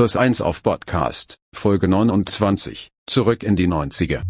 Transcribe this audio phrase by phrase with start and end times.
[0.00, 4.22] Plus 1 auf Podcast, Folge 29, zurück in die 90er.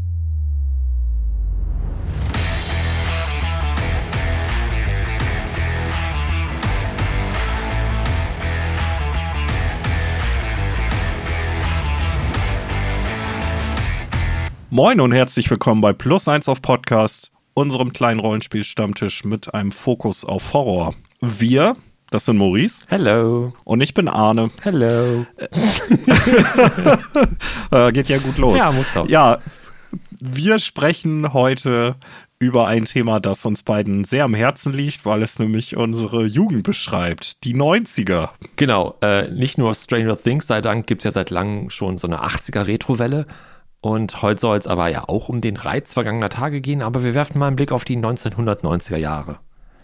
[14.71, 20.25] Moin und herzlich willkommen bei Plus 1 auf Podcast, unserem kleinen Rollenspiel-Stammtisch mit einem Fokus
[20.25, 20.97] auf Horror.
[21.21, 21.77] Wir,
[22.11, 22.83] das sind Maurice.
[22.89, 23.53] Hello.
[23.65, 24.51] Und ich bin Arne.
[24.63, 25.25] Hello.
[27.71, 28.59] äh, geht ja gut los.
[28.59, 29.09] Ja, muss doch.
[29.09, 29.39] Ja,
[30.19, 31.95] wir sprechen heute
[32.41, 36.63] über ein Thema, das uns beiden sehr am Herzen liegt, weil es nämlich unsere Jugend
[36.63, 37.45] beschreibt.
[37.45, 38.31] Die 90er.
[38.57, 42.07] Genau, äh, nicht nur Stranger Things sei Dank gibt es ja seit langem schon so
[42.07, 43.27] eine 80er-Retro-Welle.
[43.83, 47.15] Und heute soll es aber ja auch um den Reiz vergangener Tage gehen, aber wir
[47.15, 49.39] werfen mal einen Blick auf die 1990er Jahre.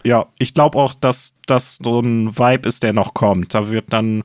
[0.07, 3.53] Ja, ich glaube auch, dass das so ein Vibe ist, der noch kommt.
[3.53, 4.23] Da wird dann,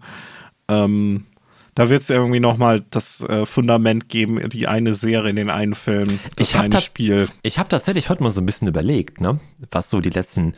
[0.68, 1.26] ähm,
[1.74, 6.20] da wird es irgendwie nochmal das äh, Fundament geben, die eine Serie, den einen Film,
[6.36, 7.28] das Ich hab eine das- Spiel.
[7.42, 9.38] Ich habe tatsächlich heute mal so ein bisschen überlegt, ne,
[9.70, 10.54] was so die letzten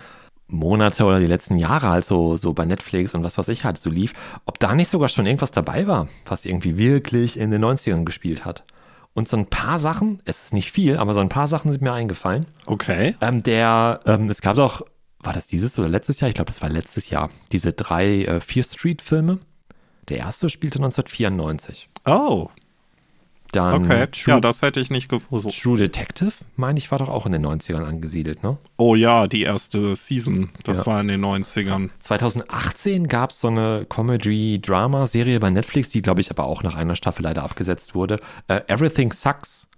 [0.48, 3.78] Monate oder die letzten Jahre halt so, so bei Netflix und was weiß ich halt
[3.80, 4.12] so lief,
[4.44, 8.44] ob da nicht sogar schon irgendwas dabei war, was irgendwie wirklich in den 90ern gespielt
[8.44, 8.62] hat.
[9.14, 11.80] Und so ein paar Sachen, es ist nicht viel, aber so ein paar Sachen sind
[11.82, 12.46] mir eingefallen.
[12.66, 13.14] Okay.
[13.20, 14.84] Ähm, der, ähm, es gab doch,
[15.24, 16.28] war das dieses oder letztes Jahr?
[16.28, 17.30] Ich glaube, das war letztes Jahr.
[17.52, 19.38] Diese drei äh, Fear Street-Filme.
[20.08, 21.88] Der erste spielte 1994.
[22.06, 22.48] Oh,
[23.52, 24.06] Dann okay.
[24.10, 25.48] True, Ja, das hätte ich nicht gewusst.
[25.62, 28.58] True Detective, meine ich, war doch auch in den 90ern angesiedelt, ne?
[28.76, 30.50] Oh ja, die erste Season.
[30.64, 30.86] Das Ja.
[30.86, 31.88] war in den 90ern.
[32.00, 36.96] 2018 gab es so eine Comedy-Drama-Serie bei Netflix, die, glaube ich, aber auch nach einer
[36.96, 38.18] Staffel leider abgesetzt wurde.
[38.48, 39.68] Äh, Everything Sucks.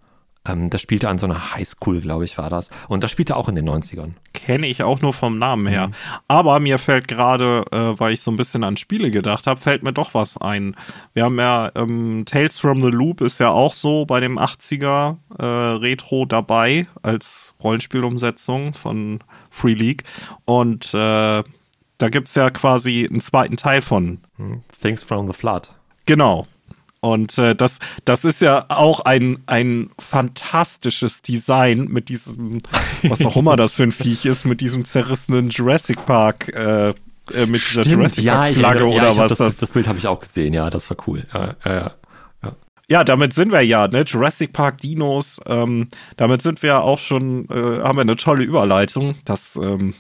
[0.47, 2.71] Ähm, das spielte an so einer Highschool, glaube ich, war das.
[2.89, 4.13] Und das spielte auch in den 90ern.
[4.33, 5.89] Kenne ich auch nur vom Namen her.
[5.89, 5.95] Mhm.
[6.29, 9.83] Aber mir fällt gerade, äh, weil ich so ein bisschen an Spiele gedacht habe, fällt
[9.83, 10.77] mir doch was ein.
[11.15, 15.17] Wir haben ja, ähm, Tales from the Loop ist ja auch so bei dem 80er
[15.39, 19.21] äh, Retro dabei als Rollenspielumsetzung von
[19.51, 20.05] Free League.
[20.45, 21.43] Und äh,
[21.99, 24.21] da gibt es ja quasi einen zweiten Teil von.
[24.37, 24.63] Hm?
[24.81, 25.71] Things from the Flood.
[26.05, 26.47] Genau.
[27.07, 32.61] Und äh, das, das ist ja auch ein, ein fantastisches Design mit diesem,
[33.03, 37.47] was auch immer das für ein Viech ist, mit diesem zerrissenen Jurassic Park, äh, äh,
[37.47, 39.57] mit dieser Jurassic ich Flagge erinnere- oder ja, was das, das.
[39.59, 41.23] das Bild habe ich auch gesehen, ja, das war cool.
[41.33, 41.93] Ja, ja, ja.
[42.89, 44.05] Ja, damit sind wir ja, ne?
[44.07, 49.17] Jurassic Park Dinos, ähm, damit sind wir auch schon, äh, haben wir eine tolle Überleitung.
[49.25, 49.95] Das, ähm,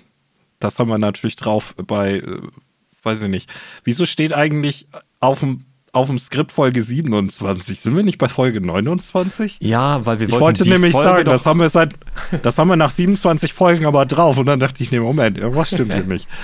[0.60, 2.42] das haben wir natürlich drauf bei, äh,
[3.02, 3.50] weiß ich nicht.
[3.82, 4.86] Wieso steht eigentlich
[5.18, 5.64] auf dem
[5.96, 7.80] auf dem Skript Folge 27?
[7.80, 9.56] Sind wir nicht bei Folge 29?
[9.60, 11.94] ja, weil wir Ich wollten wollte die nämlich Folge sagen, das haben wir seit,
[12.42, 15.68] das haben wir nach 27 Folgen aber drauf und dann dachte ich, nee, Moment, irgendwas
[15.68, 16.28] stimmt hier nicht.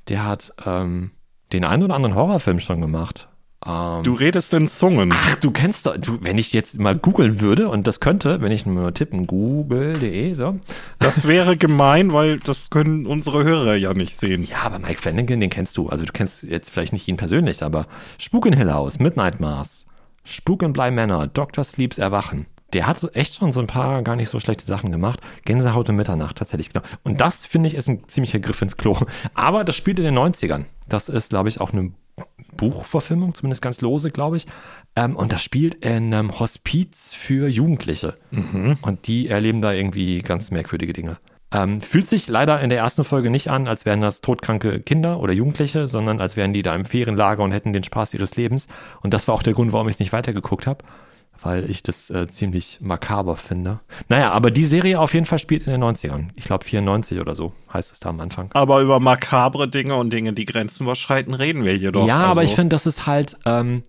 [0.08, 1.12] Der hat ähm,
[1.54, 3.28] den einen oder anderen Horrorfilm schon gemacht.
[3.66, 5.14] Ähm, Du redest in Zungen.
[5.14, 8.52] Ach, du kennst doch, du, wenn ich jetzt mal googeln würde, und das könnte, wenn
[8.52, 10.60] ich nur tippen, google.de, so.
[11.00, 14.44] Das wäre gemein, weil das können unsere Hörer ja nicht sehen.
[14.44, 15.88] Ja, aber Mike Flanagan, den kennst du.
[15.88, 17.88] Also du kennst jetzt vielleicht nicht ihn persönlich, aber
[18.18, 19.86] Spuk in Hill House, Midnight Mass,
[20.26, 21.64] Spuk in Bly Manor, Dr.
[21.64, 22.48] Sleeps Erwachen.
[22.74, 25.20] Der hat echt schon so ein paar gar nicht so schlechte Sachen gemacht.
[25.46, 26.86] Gänsehaut um Mitternacht, tatsächlich, genau.
[27.04, 28.98] Und das, finde ich, ist ein ziemlicher Griff ins Klo.
[29.34, 30.66] Aber das spielt in den 90ern.
[30.90, 31.92] Das ist, glaube ich, auch eine
[32.58, 34.48] Buchverfilmung, zumindest ganz lose, glaube ich.
[34.96, 38.18] Ähm, und das spielt in einem Hospiz für Jugendliche.
[38.82, 41.18] Und die erleben da irgendwie ganz merkwürdige Dinge.
[41.52, 45.20] Ähm, fühlt sich leider in der ersten Folge nicht an, als wären das todkranke Kinder
[45.20, 48.68] oder Jugendliche, sondern als wären die da im Ferienlager und hätten den Spaß ihres Lebens.
[49.02, 50.84] Und das war auch der Grund, warum ich es nicht weitergeguckt habe.
[51.44, 53.80] Weil ich das äh, ziemlich makaber finde.
[54.10, 56.30] Naja, aber die Serie auf jeden Fall spielt in den 90ern.
[56.36, 58.50] Ich glaube 94 oder so heißt es da am Anfang.
[58.54, 62.08] Aber über makabre Dinge und Dinge, die Grenzen überschreiten, reden wir hier doch.
[62.08, 62.32] Ja, also.
[62.32, 63.84] aber ich finde, das ist halt, ähm,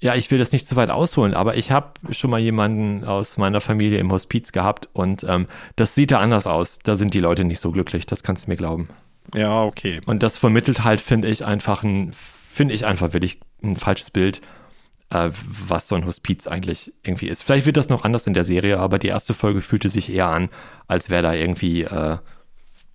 [0.00, 3.36] ja, ich will das nicht zu weit ausholen, aber ich habe schon mal jemanden aus
[3.36, 5.46] meiner Familie im Hospiz gehabt und ähm,
[5.76, 6.78] das sieht da anders aus.
[6.82, 8.88] Da sind die Leute nicht so glücklich, das kannst du mir glauben.
[9.34, 10.00] Ja, okay.
[10.06, 14.40] Und das vermittelt halt, finde ich, einfach ein, finde ich einfach wirklich ein falsches Bild,
[15.10, 17.42] äh, was so ein Hospiz eigentlich irgendwie ist.
[17.42, 20.26] Vielleicht wird das noch anders in der Serie, aber die erste Folge fühlte sich eher
[20.26, 20.48] an,
[20.86, 22.18] als wäre da irgendwie, äh,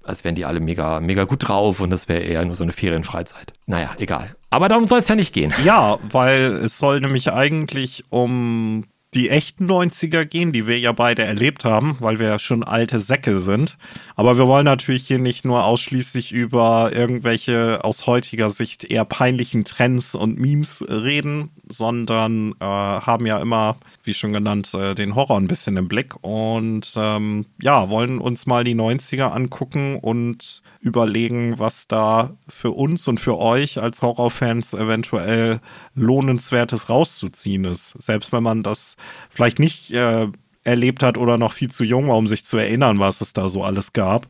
[0.04, 2.74] als wären die alle mega, mega gut drauf und das wäre eher nur so eine
[2.74, 3.54] Ferienfreizeit.
[3.66, 4.36] Naja, egal.
[4.50, 5.54] Aber darum soll es ja nicht gehen.
[5.64, 11.24] Ja, weil es soll nämlich eigentlich um die echten 90er gehen, die wir ja beide
[11.24, 13.78] erlebt haben, weil wir ja schon alte Säcke sind.
[14.16, 19.66] Aber wir wollen natürlich hier nicht nur ausschließlich über irgendwelche aus heutiger Sicht eher peinlichen
[19.66, 25.38] Trends und Memes reden, sondern äh, haben ja immer, wie schon genannt, äh, den Horror
[25.38, 31.60] ein bisschen im Blick und ähm, ja, wollen uns mal die 90er angucken und überlegen,
[31.60, 35.62] was da für uns und für euch als Horrorfans eventuell
[35.96, 37.96] lohnenswertes rauszuziehen ist.
[38.02, 38.98] Selbst wenn man das
[39.30, 40.28] vielleicht nicht äh,
[40.64, 43.50] erlebt hat oder noch viel zu jung war, um sich zu erinnern, was es da
[43.50, 44.28] so alles gab.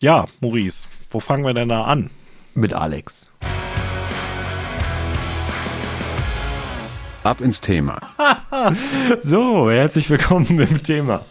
[0.00, 2.10] Ja, Maurice, wo fangen wir denn da an?
[2.54, 3.28] Mit Alex.
[7.24, 8.00] Ab ins Thema.
[9.20, 11.24] So, herzlich willkommen im Thema.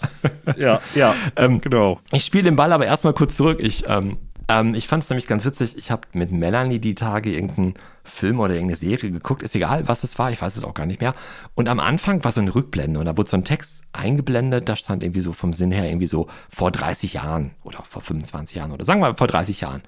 [0.56, 2.00] Ja, ja, Ähm, genau.
[2.12, 3.60] Ich spiele den Ball aber erstmal kurz zurück.
[3.62, 4.18] Ich, ähm,
[4.50, 5.78] ähm, ich fand es nämlich ganz witzig.
[5.78, 7.74] Ich habe mit Melanie die Tage irgendeinen
[8.04, 9.44] Film oder irgendeine Serie geguckt.
[9.44, 10.32] Ist egal, was es war.
[10.32, 11.14] Ich weiß es auch gar nicht mehr.
[11.56, 14.70] Und am Anfang war so eine Rückblende und da wurde so ein Text eingeblendet.
[14.70, 18.56] Da stand irgendwie so vom Sinn her irgendwie so vor 30 Jahren oder vor 25
[18.56, 19.84] Jahren oder sagen wir mal vor 30 Jahren.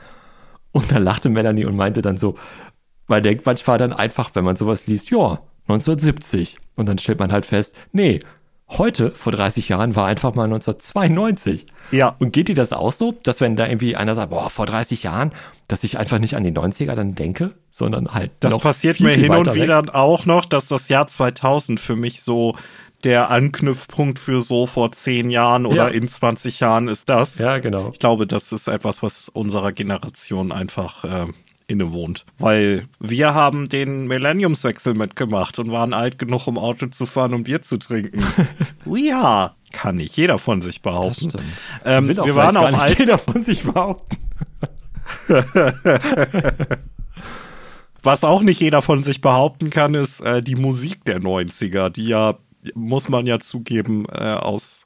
[0.71, 2.37] Und dann lachte Melanie und meinte dann so,
[3.07, 6.57] man denkt manchmal dann einfach, wenn man sowas liest, ja, 1970.
[6.75, 8.19] Und dann stellt man halt fest, nee,
[8.77, 11.65] heute, vor 30 Jahren, war einfach mal 1992.
[11.91, 12.15] Ja.
[12.19, 15.03] Und geht dir das auch so, dass wenn da irgendwie einer sagt, boah, vor 30
[15.03, 15.31] Jahren,
[15.67, 19.07] dass ich einfach nicht an die 90er dann denke, sondern halt Das noch passiert viel,
[19.07, 19.63] mir viel hin und weiter weg?
[19.63, 22.55] wieder auch noch, dass das Jahr 2000 für mich so
[23.03, 25.87] der Anknüpfpunkt für so vor 10 Jahren oder Ja.
[25.87, 27.37] in 20 Jahren ist das.
[27.37, 27.89] Ja, genau.
[27.93, 31.27] Ich glaube, das ist etwas, was unserer Generation einfach äh,
[31.69, 32.25] innewohnt.
[32.37, 37.43] Weil wir haben den Millenniumswechsel mitgemacht und waren alt genug, um Auto zu fahren und
[37.43, 38.23] Bier zu trinken.
[38.85, 41.31] ja, kann nicht jeder von sich behaupten.
[41.85, 42.97] Ähm, wir waren auch alt.
[42.99, 44.17] jeder von sich behaupten.
[48.01, 52.07] Was auch nicht jeder von sich behaupten kann, ist äh, die Musik der 90er, die
[52.07, 52.37] ja,
[52.73, 54.85] muss man ja zugeben, äh, aus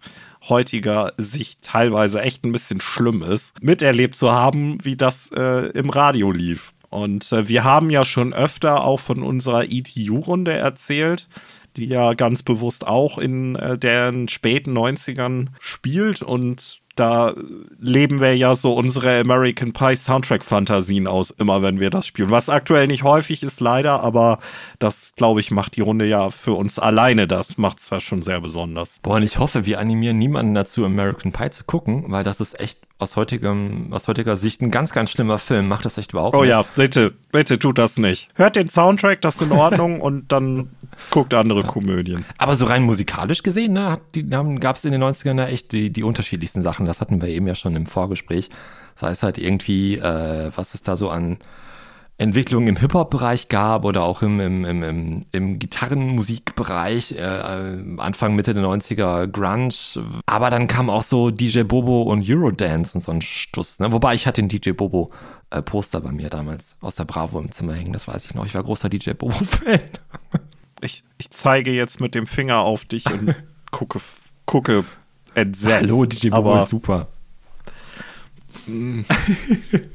[0.49, 5.89] heutiger Sicht teilweise echt ein bisschen schlimm ist, miterlebt zu haben, wie das äh, im
[5.89, 6.72] Radio lief.
[6.93, 11.27] Und äh, wir haben ja schon öfter auch von unserer ETU-Runde erzählt,
[11.75, 17.33] die ja ganz bewusst auch in äh, den späten 90ern spielt und da
[17.79, 22.29] leben wir ja so unsere American Pie Soundtrack-Fantasien aus, immer wenn wir das spielen.
[22.29, 24.37] Was aktuell nicht häufig ist, leider, aber
[24.77, 27.25] das, glaube ich, macht die Runde ja für uns alleine.
[27.25, 28.99] Das macht es ja schon sehr besonders.
[29.01, 32.59] Boah, und ich hoffe, wir animieren niemanden dazu, American Pie zu gucken, weil das ist
[32.59, 35.67] echt aus, heutigem, aus heutiger Sicht ein ganz, ganz schlimmer Film.
[35.67, 36.49] Macht das echt überhaupt Oh nicht.
[36.51, 38.29] ja, bitte, bitte tut das nicht.
[38.35, 40.69] Hört den Soundtrack, das ist in Ordnung und dann
[41.09, 42.23] guckt andere Komödien.
[42.37, 43.99] Aber so rein musikalisch gesehen, ne,
[44.59, 46.85] gab es in den 90ern ja echt die, die unterschiedlichsten Sachen.
[46.85, 48.49] Das hatten wir eben ja schon im Vorgespräch.
[48.95, 51.39] Das heißt halt irgendwie, äh, was es da so an
[52.17, 58.35] Entwicklungen im Hip-Hop-Bereich gab oder auch im, im, im, im, im Gitarrenmusikbereich, äh, äh, Anfang,
[58.35, 59.73] Mitte der 90er Grunge.
[60.27, 63.79] Aber dann kam auch so DJ Bobo und Eurodance und so ein Stuss.
[63.79, 63.91] Ne?
[63.91, 65.09] Wobei ich hatte den DJ Bobo
[65.49, 68.45] äh, Poster bei mir damals aus der Bravo im Zimmer hängen, das weiß ich noch.
[68.45, 69.81] Ich war großer DJ Bobo-Fan.
[70.81, 73.35] Ich, ich zeige jetzt mit dem Finger auf dich und
[73.71, 74.01] gucke,
[74.45, 74.85] gucke
[75.33, 75.81] entsetzt.
[75.81, 77.07] Hallo, DJ Bobo ist super.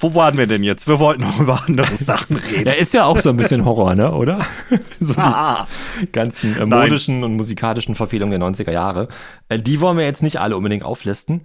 [0.00, 0.86] wo waren wir denn jetzt?
[0.86, 2.64] Wir wollten noch über andere Sachen reden.
[2.64, 4.46] Der ist ja auch so ein bisschen Horror, ne, oder?
[5.00, 5.66] so die Ah,
[6.12, 6.68] ganzen äh, Nein.
[6.88, 9.08] modischen und musikalischen Verfehlungen der 90er Jahre.
[9.48, 11.40] Äh, die wollen wir jetzt nicht alle unbedingt auflisten.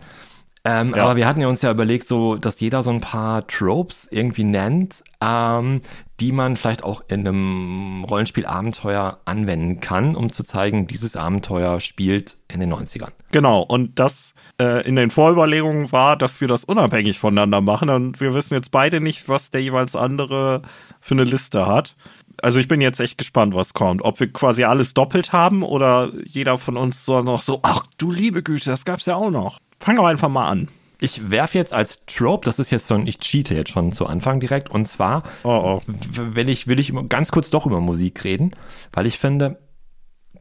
[0.65, 1.03] Ähm, Ja.
[1.03, 4.43] Aber wir hatten ja uns ja überlegt, so, dass jeder so ein paar Tropes irgendwie
[4.43, 5.81] nennt, ähm,
[6.19, 12.37] die man vielleicht auch in einem Rollenspiel-Abenteuer anwenden kann, um zu zeigen, dieses Abenteuer spielt
[12.51, 13.11] in den 90ern.
[13.31, 17.89] Genau, und das äh, in den Vorüberlegungen war, dass wir das unabhängig voneinander machen.
[17.89, 20.61] Und wir wissen jetzt beide nicht, was der jeweils andere
[20.99, 21.95] für eine Liste hat.
[22.41, 24.03] Also ich bin jetzt echt gespannt, was kommt.
[24.03, 28.11] Ob wir quasi alles doppelt haben oder jeder von uns so noch so, ach du
[28.11, 29.59] liebe Güte, das gab's ja auch noch.
[29.79, 30.67] Fangen wir einfach mal an.
[30.99, 34.07] Ich werfe jetzt als Trope, das ist jetzt so ein, ich cheate jetzt schon zu
[34.07, 35.81] Anfang direkt, und zwar Oh oh.
[35.87, 38.55] will ich, will ich ganz kurz doch über Musik reden,
[38.93, 39.59] weil ich finde,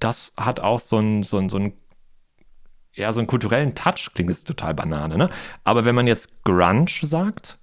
[0.00, 1.74] das hat auch so einen, so einen, so einen,
[2.96, 5.30] ja, so einen kulturellen Touch, klingt jetzt total Banane, ne?
[5.64, 7.58] Aber wenn man jetzt Grunge sagt,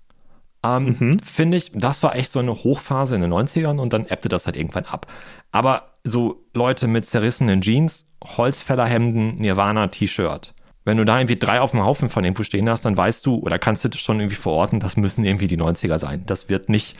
[0.63, 1.19] ähm, mhm.
[1.19, 4.45] finde ich, das war echt so eine Hochphase in den 90ern und dann ebbte das
[4.45, 5.07] halt irgendwann ab.
[5.51, 10.53] Aber so Leute mit zerrissenen Jeans, Holzfällerhemden, Nirvana-T-Shirt,
[10.85, 13.39] wenn du da irgendwie drei auf dem Haufen von irgendwo stehen hast, dann weißt du
[13.39, 16.23] oder kannst du das schon irgendwie verorten, das müssen irgendwie die 90er sein.
[16.25, 16.95] Das wird nicht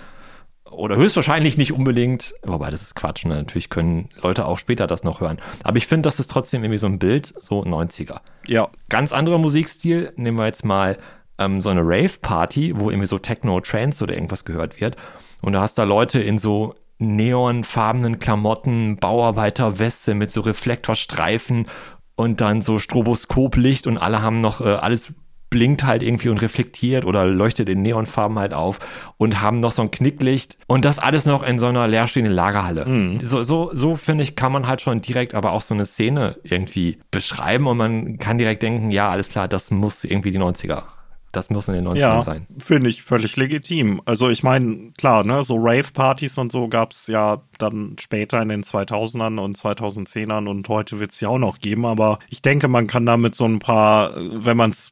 [0.75, 3.35] oder höchstwahrscheinlich nicht unbedingt, wobei das ist Quatsch, ne?
[3.35, 5.39] natürlich können Leute auch später das noch hören.
[5.63, 8.19] Aber ich finde, das ist trotzdem irgendwie so ein Bild, so 90er.
[8.47, 8.69] Ja.
[8.89, 10.97] Ganz anderer Musikstil, nehmen wir jetzt mal
[11.37, 14.95] ähm, so eine Rave-Party, wo irgendwie so Techno, Trance oder irgendwas gehört wird.
[15.41, 21.67] Und da hast da Leute in so neonfarbenen Klamotten, Bauarbeiterweste mit so Reflektorstreifen
[22.15, 25.13] und dann so Stroboskoplicht und alle haben noch äh, alles
[25.53, 28.79] blinkt halt irgendwie und reflektiert oder leuchtet in Neonfarben halt auf
[29.17, 32.87] und haben noch so ein Knicklicht und das alles noch in so einer leerstehenden Lagerhalle.
[32.87, 33.19] Mhm.
[33.21, 36.37] So, so, so finde ich, kann man halt schon direkt aber auch so eine Szene
[36.41, 40.85] irgendwie beschreiben und man kann direkt denken, ja, alles klar, das muss irgendwie die 90er
[41.31, 42.45] das muss in den 90ern ja, sein.
[42.59, 44.03] Finde ich völlig legitim.
[44.05, 48.49] Also ich meine, klar, ne, so Rave-Partys und so gab es ja dann später in
[48.49, 52.67] den 2000ern und 2010ern und heute wird es ja auch noch geben, aber ich denke,
[52.67, 54.91] man kann damit so ein paar, wenn man es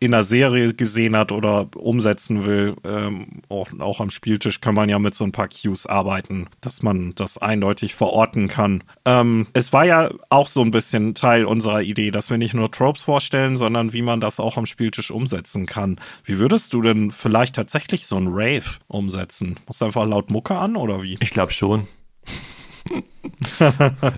[0.00, 4.88] in einer Serie gesehen hat oder umsetzen will, ähm, auch, auch, am Spieltisch kann man
[4.88, 8.82] ja mit so ein paar Cues arbeiten, dass man das eindeutig verorten kann.
[9.04, 12.70] Ähm, es war ja auch so ein bisschen Teil unserer Idee, dass wir nicht nur
[12.70, 16.00] Tropes vorstellen, sondern wie man das auch am Spieltisch umsetzen kann.
[16.24, 19.60] Wie würdest du denn vielleicht tatsächlich so ein Rave umsetzen?
[19.66, 21.18] Muss einfach laut Mucke an oder wie?
[21.20, 21.86] Ich glaube schon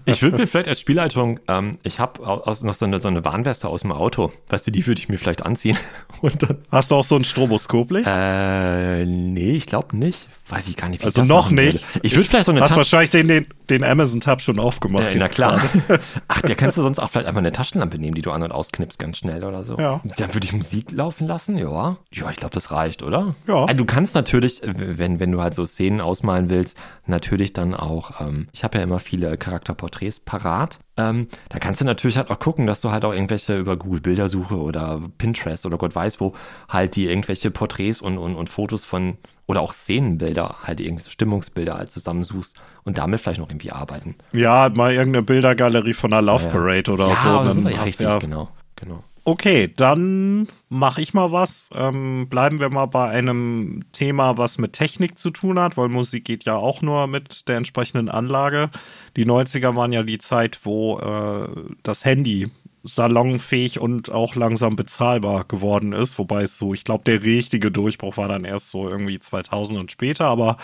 [0.04, 3.69] ich würde mir vielleicht als Spielleitung, ähm, ich habe noch so eine, so eine Warnweste
[3.69, 4.33] aus dem Auto.
[4.49, 5.76] Weißt du, die würde ich mir vielleicht anziehen.
[6.71, 8.09] Hast du auch so ein Stroboskoplicht?
[8.09, 10.26] Äh, nee, ich glaube nicht.
[10.49, 11.83] Weiß ich gar nicht, wie also noch nicht.
[11.95, 12.07] Würde.
[12.07, 15.12] Ich würde vielleicht so eine Hast wahrscheinlich den, den, den Amazon-Tab schon aufgemacht.
[15.12, 15.62] Ja, na klar.
[16.28, 18.52] Ach, der kannst du sonst auch vielleicht einfach eine Taschenlampe nehmen, die du an- und
[18.52, 19.78] ausknippst ganz schnell oder so.
[19.78, 20.00] Ja.
[20.16, 21.97] Dann würde ich Musik laufen lassen, ja.
[22.12, 23.35] Ja, ich glaube, das reicht, oder?
[23.47, 23.64] Ja.
[23.64, 26.76] Also, du kannst natürlich, wenn, wenn du halt so Szenen ausmalen willst,
[27.07, 30.78] natürlich dann auch, ähm, ich habe ja immer viele Charakterporträts parat.
[30.99, 34.00] Ähm, da kannst du natürlich halt auch gucken, dass du halt auch irgendwelche über Google
[34.00, 36.35] Bildersuche oder Pinterest oder Gott weiß wo
[36.68, 39.16] halt die irgendwelche Porträts und, und, und Fotos von
[39.47, 44.16] oder auch Szenenbilder, halt irgendwie Stimmungsbilder halt zusammensuchst und damit vielleicht noch irgendwie arbeiten.
[44.32, 46.92] Ja, mal irgendeine Bildergalerie von einer Love Parade ja.
[46.92, 47.28] oder ja, so.
[47.28, 49.02] Ja, so ja, richtig, genau, genau.
[49.25, 51.71] Okay, dann mache ich mal was.
[51.75, 56.25] Ähm, bleiben wir mal bei einem Thema, was mit Technik zu tun hat, weil Musik
[56.25, 58.71] geht ja auch nur mit der entsprechenden Anlage.
[59.17, 61.49] Die 90er waren ja die Zeit, wo äh,
[61.85, 62.50] das Handy
[62.83, 66.19] salonfähig und auch langsam bezahlbar geworden ist.
[66.19, 69.93] Wobei es so, ich glaube, der richtige Durchbruch war dann erst so irgendwie 2000 und
[69.93, 70.57] später, aber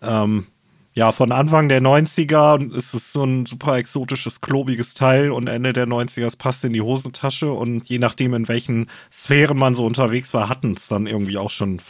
[0.00, 0.48] ähm,
[0.94, 5.72] ja, von Anfang der 90er ist es so ein super exotisches, klobiges Teil und Ende
[5.72, 9.86] der 90er es passt in die Hosentasche und je nachdem, in welchen Sphären man so
[9.86, 11.80] unterwegs war, hatten es dann irgendwie auch schon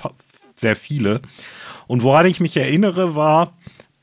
[0.54, 1.20] sehr viele.
[1.88, 3.54] Und woran ich mich erinnere, war,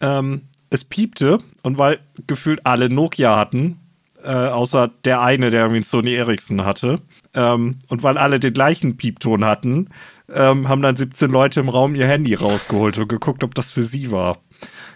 [0.01, 3.79] ähm, es piepte und weil gefühlt alle Nokia hatten,
[4.21, 7.01] äh, außer der eine, der irgendwie einen Sony Ericsson hatte,
[7.33, 9.89] ähm, und weil alle den gleichen Piepton hatten,
[10.31, 13.83] ähm, haben dann 17 Leute im Raum ihr Handy rausgeholt und geguckt, ob das für
[13.83, 14.37] sie war.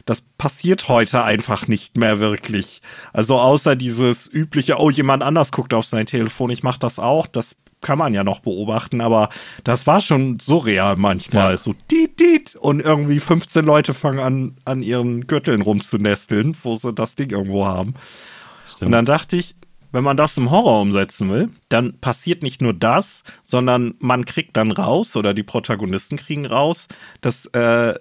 [0.05, 2.81] Das passiert heute einfach nicht mehr wirklich.
[3.13, 7.25] Also außer dieses übliche, oh, jemand anders guckt auf sein Telefon, ich mach das auch,
[7.27, 9.29] das kann man ja noch beobachten, aber
[9.63, 11.51] das war schon surreal manchmal.
[11.51, 11.57] Ja.
[11.57, 16.93] So diet, diet, und irgendwie 15 Leute fangen an, an ihren Gürteln rumzunesteln, wo sie
[16.93, 17.93] das Ding irgendwo haben.
[18.65, 18.87] Stimmt.
[18.87, 19.55] Und dann dachte ich,
[19.91, 24.57] wenn man das im Horror umsetzen will, dann passiert nicht nur das, sondern man kriegt
[24.57, 26.87] dann raus oder die Protagonisten kriegen raus,
[27.21, 27.93] dass äh,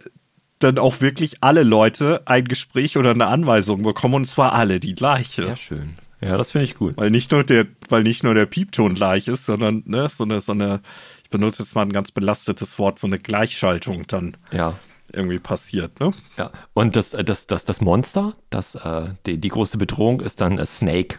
[0.63, 4.95] dann auch wirklich alle Leute ein Gespräch oder eine Anweisung bekommen und zwar alle die
[4.95, 5.43] gleiche.
[5.43, 5.97] Sehr schön.
[6.21, 6.97] Ja, das finde ich gut.
[6.97, 10.41] Weil nicht nur der, weil nicht nur der Piepton gleich ist, sondern ne, so eine,
[10.41, 10.81] so eine,
[11.25, 14.37] ich benutze jetzt mal ein ganz belastetes Wort, so eine Gleichschaltung dann.
[14.53, 14.79] Ja.
[15.13, 16.13] Irgendwie passiert, ne?
[16.39, 16.53] Ja.
[16.73, 20.65] Und das, das, das, das Monster, das, äh, die, die große Bedrohung ist dann a
[20.65, 21.19] Snake.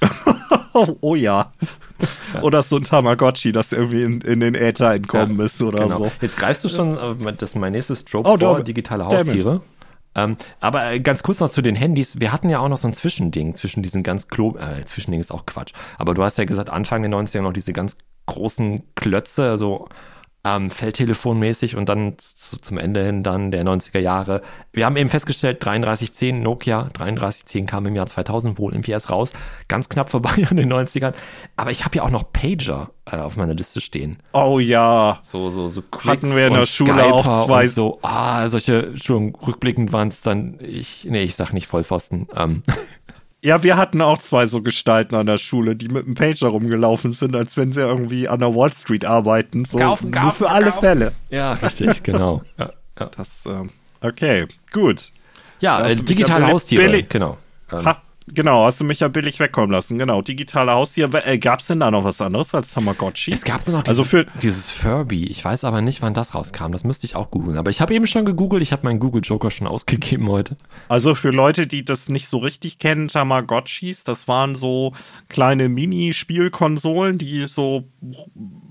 [0.72, 1.52] oh, oh ja.
[2.42, 5.98] Oder so ein Tamagotchi, das irgendwie in, in den Äther entkommen ja, ist oder genau.
[5.98, 6.12] so.
[6.20, 9.60] Jetzt greifst du schon, äh, das ist mein nächstes Trope oh, vor, digitale Haustiere.
[10.14, 12.20] Ähm, aber äh, ganz kurz noch zu den Handys.
[12.20, 15.32] Wir hatten ja auch noch so ein Zwischending zwischen diesen ganz Klo, äh, Zwischending ist
[15.32, 15.72] auch Quatsch.
[15.98, 19.88] Aber du hast ja gesagt, Anfang der 90er noch diese ganz großen Klötze, also
[20.44, 24.42] ähm, Feldtelefonmäßig und dann zu, zum Ende hin dann der 90er Jahre.
[24.72, 29.32] Wir haben eben festgestellt, 3310 Nokia, 3310 kam im Jahr 2000 wohl irgendwie erst raus,
[29.68, 31.14] ganz knapp vorbei an den 90ern.
[31.56, 34.18] Aber ich habe ja auch noch Pager äh, auf meiner Liste stehen.
[34.32, 35.20] Oh ja.
[35.22, 37.68] So, so, so Quicks Hatten wir in der Schule Skyper auch zwei.
[37.68, 42.26] so, ah, solche, Entschuldigung, rückblickend waren es dann, ich, nee, ich sag nicht Vollpfosten.
[42.34, 42.62] Ähm.
[43.44, 47.12] Ja, wir hatten auch zwei so Gestalten an der Schule, die mit einem Pager rumgelaufen
[47.12, 49.64] sind, als wenn sie irgendwie an der Wall Street arbeiten.
[49.64, 50.80] So Kaufen, nur kaufen, für alle kaufen.
[50.80, 51.12] Fälle.
[51.30, 52.42] Ja, richtig, genau.
[52.58, 52.70] Ja,
[53.00, 53.10] ja.
[53.16, 53.70] Das, ähm,
[54.00, 55.10] okay, gut.
[55.60, 57.36] ja äh, digitale Haustiere, billig- genau.
[57.72, 59.98] Ähm, Ha, genau, hast du mich ja billig wegkommen lassen.
[59.98, 61.10] Genau, digitale Haustier.
[61.26, 63.32] Äh, Gab es denn da noch was anderes als Tamagotchi?
[63.32, 65.24] Es gab noch Also dieses, für- dieses Furby.
[65.26, 66.72] Ich weiß aber nicht, wann das rauskam.
[66.72, 67.58] Das müsste ich auch googeln.
[67.58, 68.62] Aber ich habe eben schon gegoogelt.
[68.62, 70.56] Ich habe meinen Google Joker schon ausgegeben heute.
[70.88, 74.92] Also für Leute, die das nicht so richtig kennen, Tamagotchis, das waren so
[75.28, 77.84] kleine Mini-Spielkonsolen, die so,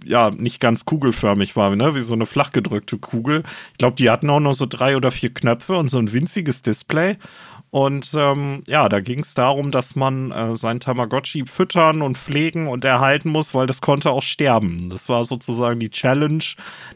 [0.06, 1.96] ja, nicht ganz kugelförmig waren, ne?
[1.96, 3.44] wie so eine flach gedrückte Kugel.
[3.74, 6.62] Ich glaube, die hatten auch nur so drei oder vier Knöpfe und so ein winziges
[6.62, 7.18] Display.
[7.72, 12.68] Und ähm, ja, da ging es darum, dass man äh, sein Tamagotchi füttern und pflegen
[12.68, 14.90] und erhalten muss, weil das konnte auch sterben.
[14.90, 16.44] Das war sozusagen die Challenge,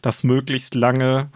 [0.01, 1.29] das möglichst lange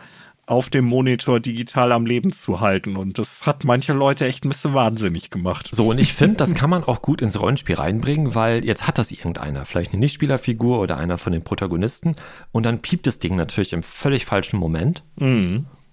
[0.46, 2.98] auf dem Monitor digital am Leben zu halten.
[2.98, 5.70] Und das hat manche Leute echt ein bisschen wahnsinnig gemacht.
[5.72, 8.98] So, und ich finde, das kann man auch gut ins Rollenspiel reinbringen, weil jetzt hat
[8.98, 12.16] das irgendeiner, vielleicht eine Nichtspielerfigur oder einer von den Protagonisten,
[12.52, 15.04] und dann piept das Ding natürlich im völlig falschen Moment.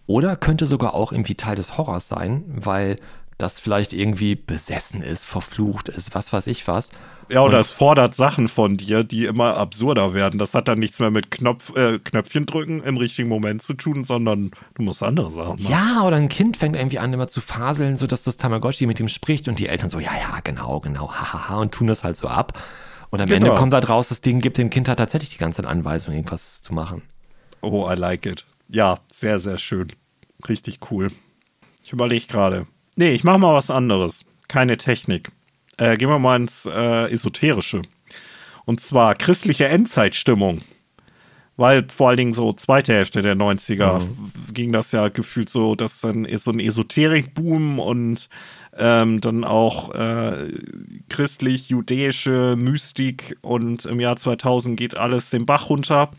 [0.07, 2.97] Oder könnte sogar auch irgendwie Teil des Horrors sein, weil
[3.39, 6.91] das vielleicht irgendwie besessen ist, verflucht ist, was weiß ich was.
[7.29, 10.39] Ja, oder Und- es fordert Sachen von dir, die immer absurder werden.
[10.39, 14.05] Das hat dann nichts mehr mit Knopf, äh, Knöpfchen drücken im richtigen Moment zu tun,
[14.05, 15.67] sondern du musst andere Sachen machen.
[15.71, 19.01] Ja, oder ein Kind fängt irgendwie an, immer zu faseln, so dass das Tamagotchi mit
[19.01, 22.17] ihm spricht und die Eltern so, ja, ja, genau, genau, hahaha, und tun das halt
[22.17, 22.59] so ab.
[23.11, 23.47] Und am Genau.
[23.49, 26.63] Ende kommt da draus, das Ding gibt dem Kind halt tatsächlich die ganze Anweisung, irgendwas
[26.63, 27.03] zu machen.
[27.61, 28.47] Oh, I like it.
[28.69, 29.89] Ja, sehr, sehr schön.
[30.49, 31.11] Richtig cool.
[31.83, 32.67] Ich überlege gerade.
[32.97, 34.25] Nee, ich mache mal was anderes.
[34.49, 35.31] Keine Technik.
[35.77, 37.83] Äh, gehen wir mal ins äh, Esoterische.
[38.65, 40.63] Und zwar christliche Endzeitstimmung.
[41.59, 44.03] Weil vor allen Dingen so zweite Hälfte der 90er
[44.53, 48.29] ging das ja gefühlt so, dass dann ist so ein Esoterikboom und
[48.77, 50.53] ähm, dann auch äh,
[51.09, 56.11] christlich-judäische Mystik und im Jahr 2000 geht alles den Bach runter.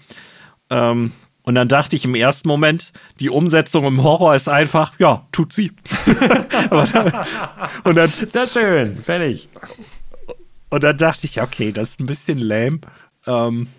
[0.72, 1.12] Ähm,
[1.48, 5.54] und dann dachte ich im ersten Moment, die Umsetzung im Horror ist einfach, ja, tut
[5.54, 5.72] sie.
[6.70, 7.25] Dann,
[7.86, 9.48] und, dann, Sehr schön, fertig.
[10.69, 12.82] und dann dachte ich, okay, das ist ein bisschen lame.
[13.26, 13.69] Ähm,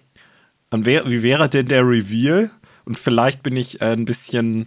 [0.70, 2.50] wär, wie wäre denn der Reveal?
[2.86, 4.66] Und vielleicht bin ich ein bisschen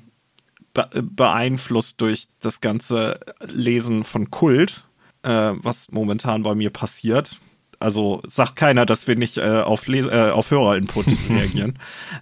[0.76, 4.86] be beeinflusst durch das ganze Lesen von Kult,
[5.24, 7.40] äh, was momentan bei mir passiert.
[7.82, 11.78] Also sagt keiner, dass wir nicht äh, auf, Les äh, auf Hörerinput reagieren.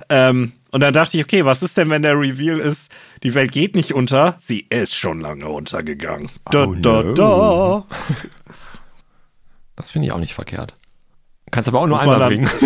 [0.09, 2.91] ähm, und dann dachte ich, okay, was ist denn, wenn der Reveal ist,
[3.23, 6.29] die Welt geht nicht unter, sie ist schon lange untergegangen.
[6.51, 7.13] Da, Oh da, no.
[7.13, 7.85] da.
[9.75, 10.75] Das finde ich auch nicht verkehrt.
[11.51, 12.49] Kannst aber auch nur einmal bringen.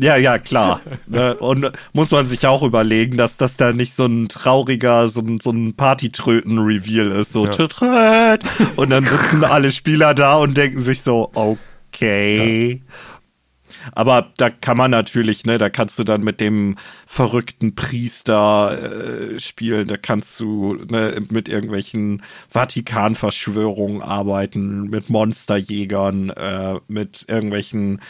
[0.00, 0.80] Ja, ja, klar.
[1.08, 1.34] Ne?
[1.38, 5.40] Und muss man sich auch überlegen, dass das da nicht so ein trauriger, so ein,
[5.40, 7.32] so ein Partytröten-Reveal ist.
[7.32, 8.36] So, Ja.
[8.76, 11.58] und dann sitzen alle Spieler da und denken sich so, okay.
[13.92, 19.40] Aber da kann man natürlich, ne, da kannst du dann mit dem verrückten Priester äh,
[19.40, 28.00] spielen, da kannst du ne, mit irgendwelchen Vatikan-Verschwörungen arbeiten, mit Monsterjägern, äh, mit irgendwelchen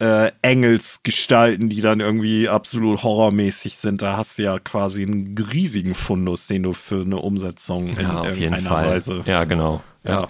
[0.00, 4.02] äh, Engelsgestalten, die dann irgendwie absolut horrormäßig sind.
[4.02, 8.24] Da hast du ja quasi einen riesigen Fundus, den du für eine Umsetzung in Ja,
[8.24, 8.70] irgendeiner.
[8.70, 9.22] Weise.
[9.24, 9.82] Ja, genau.
[10.02, 10.28] Ja.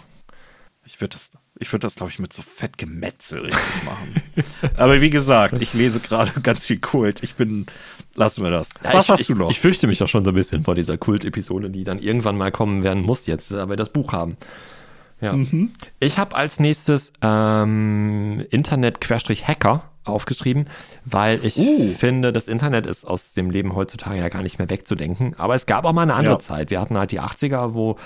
[0.85, 4.23] Ich würde das, ich würde das, glaube ich, mit so Fettgemetzel richtig machen.
[4.77, 7.23] Aber wie gesagt, ich lese gerade ganz viel Kult.
[7.23, 7.67] Ich bin,
[8.15, 8.71] lassen wir das.
[8.83, 9.51] Ja, Was ich, hast ich, du noch?
[9.51, 12.51] Ich fürchte mich doch schon so ein bisschen vor dieser Kult-Episode, die dann irgendwann mal
[12.51, 14.37] kommen werden muss jetzt, da wir das Buch haben.
[15.21, 15.33] Ja.
[15.35, 15.71] Mhm.
[16.01, 20.67] Ich habe als nächstes ähm, Internet-Hacker aufgeschrieben,
[21.05, 21.89] weil ich Uh.
[21.93, 25.35] finde, das Internet ist aus dem Leben heutzutage ja gar nicht mehr wegzudenken.
[25.39, 26.39] Aber es gab auch mal eine andere Ja.
[26.41, 26.71] Zeit.
[26.71, 27.97] Wir hatten halt die 80er, wo,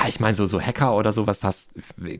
[0.00, 1.68] ah, ich meine, so, so Hacker oder sowas, hast,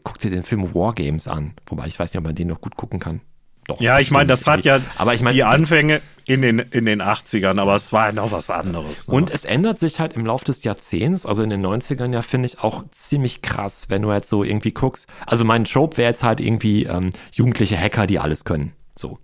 [0.02, 1.54] guck dir den Film Wargames an.
[1.66, 3.22] Wobei ich weiß nicht, ob man den noch gut gucken kann.
[3.66, 6.86] Doch, ja, ich meine, das hat ja aber ich meine, die Anfänge in den, in
[6.86, 9.06] den 80ern, aber es war ja noch was anderes.
[9.06, 9.14] Ne?
[9.14, 12.46] Und es ändert sich halt im Laufe des Jahrzehnts, also in den 90ern ja, finde
[12.46, 15.06] ich auch ziemlich krass, wenn du jetzt so irgendwie guckst.
[15.26, 18.72] Also mein Trope wäre jetzt halt irgendwie ähm, jugendliche Hacker, die alles können.
[18.96, 19.18] So.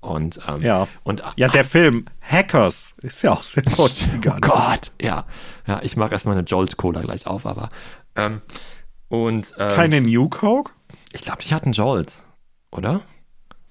[0.00, 0.88] Und, ähm, ja.
[1.02, 4.40] und ja, der Film Hackers ist ja auch sehr Oh 90ern.
[4.40, 5.26] Gott, ja.
[5.66, 7.68] Ja, ich mag erstmal eine Jolt Cola gleich auf, aber
[8.16, 8.40] ähm,
[9.08, 10.72] und ähm, Keine New Coke?
[11.12, 12.22] ich glaube, die hatten Jolt,
[12.70, 13.00] oder?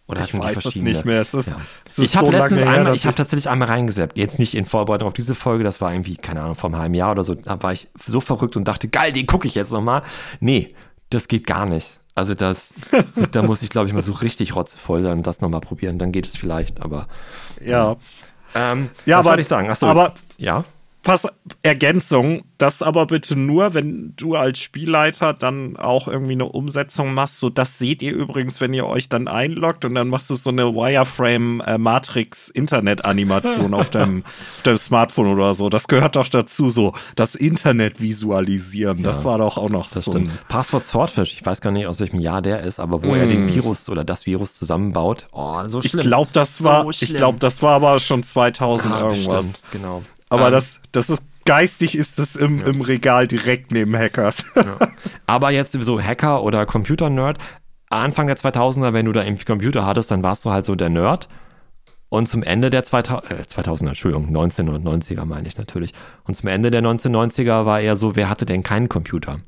[0.08, 1.22] Oder Ich weiß es nicht mehr.
[1.22, 1.58] Es ist, Ja.
[1.86, 4.18] es ist Ich habe so letztens her, einmal, dass ich habe tatsächlich einmal reingeseppt.
[4.18, 6.96] Jetzt nicht in Vorbereitung auf diese Folge, das war irgendwie, keine Ahnung, vor einem halben
[6.96, 7.36] Jahr oder so.
[7.36, 10.02] Da war ich so verrückt und dachte, geil, den gucke ich jetzt nochmal.
[10.40, 10.74] Nee,
[11.12, 12.00] das geht gar nicht.
[12.16, 12.74] Also das,
[13.32, 16.00] da muss ich, glaube ich, mal so richtig rotzvoll sein und das nochmal probieren.
[16.00, 17.08] Dann geht es vielleicht, aber
[17.62, 17.96] ja.
[18.56, 19.70] ähm, Ja, was aber- wollte ich sagen?
[19.70, 20.66] Achso, aber- ja.
[21.10, 21.28] Pass,
[21.64, 27.40] Ergänzung, das aber bitte nur, wenn du als Spielleiter dann auch irgendwie eine Umsetzung machst.
[27.40, 30.50] So, das seht ihr übrigens, wenn ihr euch dann einloggt und dann machst du so
[30.50, 31.78] eine Wireframe äh,
[33.74, 35.70] auf deinem, auf deinem Smartphone oder so.
[35.70, 39.04] Das gehört doch dazu, so das Internet visualisieren.
[39.04, 40.12] Das Ja, war doch auch noch Das so.
[40.12, 40.32] stimmt.
[40.48, 43.48] Passwort Swordfish, ich weiß gar nicht, aus welchem Jahr der ist, aber wo er den
[43.54, 45.28] Virus oder das Virus zusammenbaut.
[45.32, 45.82] Oh, so Mm.
[45.84, 46.04] ich schlimm.
[46.04, 47.18] glaube, das So war, ich schlimm.
[47.18, 49.48] glaube, das war aber schon 2000 Ah, irgendwas.
[49.48, 50.02] bestimmt, genau.
[50.30, 54.46] Aber Ähm, das, das ist geistig ist es im, im Regal direkt neben Hackers.
[55.26, 57.38] Aber jetzt so Hacker oder Computer-Nerd,
[57.90, 60.90] Anfang der 2000er, wenn du da irgendwie Computer hattest, dann warst du halt so der
[60.90, 61.28] Nerd.
[62.10, 65.94] Und zum Ende der 2000, äh, 2000er, Entschuldigung, 1990er meine ich natürlich.
[66.24, 69.40] Und zum Ende der 1990er war eher so, wer hatte denn keinen Computer?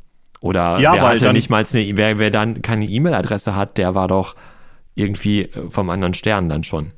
[0.42, 3.94] Oder Ja, wer hatte dann- nicht mal eine, wer, wer dann keine E-Mail-Adresse hat, der
[3.94, 4.36] war doch
[4.96, 6.94] irgendwie äh, vom anderen Stern dann schon.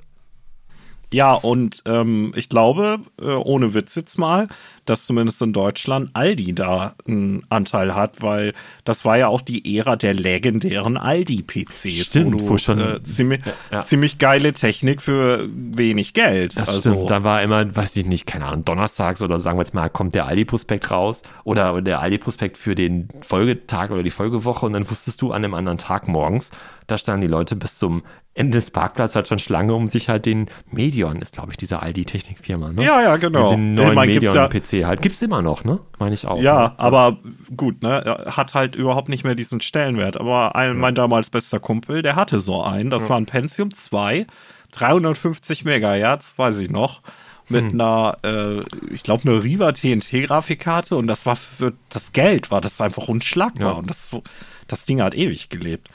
[1.14, 4.48] Ja, und ähm, ich glaube, äh, ohne Witz jetzt mal,
[4.86, 9.78] dass zumindest in Deutschland Aldi da einen Anteil hat, weil das war ja auch die
[9.78, 12.06] Ära der legendären Aldi-PCs.
[12.06, 13.82] Stimmt, wo, du, schon- äh, ziemlich, ja.
[13.84, 16.58] ziemlich geile Technik für wenig Geld.
[16.58, 17.10] Das also, stimmt.
[17.10, 20.16] Da war immer, weiß ich nicht, keine Ahnung, donnerstags oder sagen wir jetzt mal, kommt
[20.16, 25.22] der Aldi-Prospekt raus oder der Aldi-Prospekt für den Folgetag oder die Folgewoche und dann wusstest
[25.22, 26.50] du an einem anderen Tag morgens,
[26.88, 28.04] da standen die Leute bis zum
[28.36, 31.82] Ende des Parkplatzes halt schon Schlange, um sich halt den Medion, ist glaube ich diese
[31.84, 32.84] Aldi-Technikfirma, ne?
[32.84, 33.48] Ja, ja, genau.
[33.50, 35.02] Den Ich neuen gibt's ja- Medion-PC halt.
[35.04, 35.80] Gibt's immer noch, ne?
[36.00, 36.42] Meine ich auch.
[36.42, 36.74] Ja, ne?
[36.80, 37.18] aber
[37.56, 40.18] gut, ne, hat halt überhaupt nicht mehr diesen Stellenwert.
[40.20, 42.90] Aber ein, mein damals bester Kumpel, der hatte so einen.
[42.90, 44.26] Das war ein Pentium 2,
[44.72, 47.02] 350 Megahertz, weiß ich noch.
[47.50, 47.82] Mit Hm.
[47.82, 48.62] einer, äh,
[48.94, 53.74] ich glaube, eine Riva TNT-Grafikkarte und das war für das Geld, war das einfach unschlagbar.
[53.74, 53.78] Ja.
[53.78, 54.24] Und das, so-
[54.68, 55.90] das Ding hat ewig gelebt.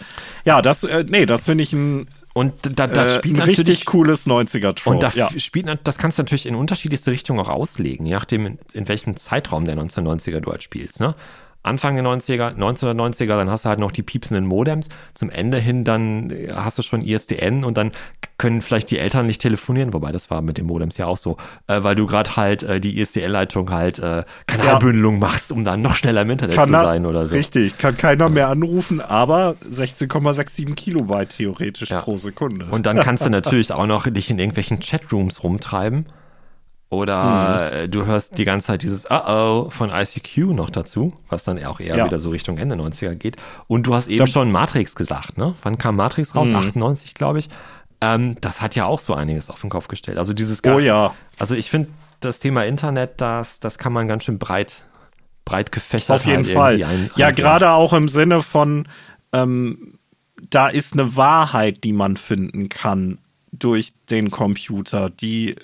[0.44, 2.06] Ja, das, äh, nee, das finde ich ein,
[2.38, 4.90] Und da, das äh, spielt ein natürlich richtig cooles 90er-Trope.
[4.90, 5.28] Und da ja.
[5.38, 9.16] spielt, das kannst du natürlich in unterschiedlichste Richtungen auch auslegen, je nachdem, in, in welchem
[9.16, 11.00] Zeitraum der 1990er du halt spielst.
[11.00, 11.16] Ne?
[11.68, 14.88] Anfang der 90er, 1990er, dann hast du halt noch die piepsenden Modems.
[15.14, 17.92] Zum Ende hin dann äh, hast du schon ISDN und dann
[18.38, 21.36] können vielleicht die Eltern nicht telefonieren, wobei das war mit den Modems ja auch so,
[21.66, 25.94] äh, weil du gerade halt äh, die ISDN-Leitung halt äh, Kanalbündelung machst, um dann noch
[25.96, 27.34] schneller im Internet zu na- sein oder so.
[27.34, 32.00] Richtig, kann keiner mehr anrufen, aber 16,67 Kilobyte theoretisch Ja.
[32.02, 32.66] pro Sekunde.
[32.70, 36.06] Und dann kannst du natürlich auch noch dich in irgendwelchen Chatrooms rumtreiben.
[36.90, 41.62] Oder äh, du hörst die ganze Zeit dieses Uh-oh von ICQ noch dazu, was dann
[41.64, 42.06] auch eher Ja.
[42.06, 43.36] wieder so Richtung Ende 90er geht.
[43.66, 45.54] Und du hast eben Da- schon Matrix gesagt, ne?
[45.62, 46.50] Wann kam Matrix raus?
[46.52, 47.50] 98, glaube ich.
[48.00, 50.16] Ähm, das hat ja auch so einiges auf den Kopf gestellt.
[50.18, 51.14] Also dieses oh ja.
[51.38, 54.82] Also ich finde das Thema Internet, das, das kann man ganz schön breit,
[55.44, 56.82] breit gefächert Auf jeden halt Fall.
[56.84, 58.88] ein, ja, gerade auch im Sinne von,
[59.32, 59.98] ähm,
[60.48, 63.18] da ist eine Wahrheit, die man finden kann
[63.52, 65.56] durch den Computer, die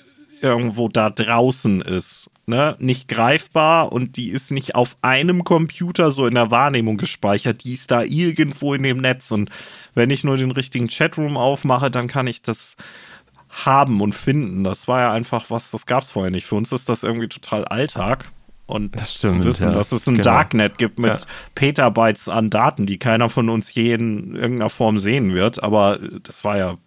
[0.45, 2.29] irgendwo da draußen ist.
[2.47, 2.75] Ne?
[2.79, 7.73] Nicht greifbar und die ist nicht auf einem Computer so in der Wahrnehmung gespeichert, die
[7.73, 9.31] ist da irgendwo in dem Netz.
[9.31, 9.49] Und
[9.95, 12.75] wenn ich nur den richtigen Chatroom aufmache, dann kann ich das
[13.49, 14.63] haben und finden.
[14.63, 16.45] Das war ja einfach was, das gab es vorher nicht.
[16.45, 18.31] Für uns ist das irgendwie total Alltag.
[18.67, 19.73] Und Das stimmt, zu wissen, ja.
[19.75, 20.23] dass es ein Genau.
[20.23, 21.27] Darknet gibt mit Ja.
[21.53, 25.61] Petabytes an Daten, die keiner von uns je in irgendeiner Form sehen wird.
[25.63, 26.77] Aber das war ja,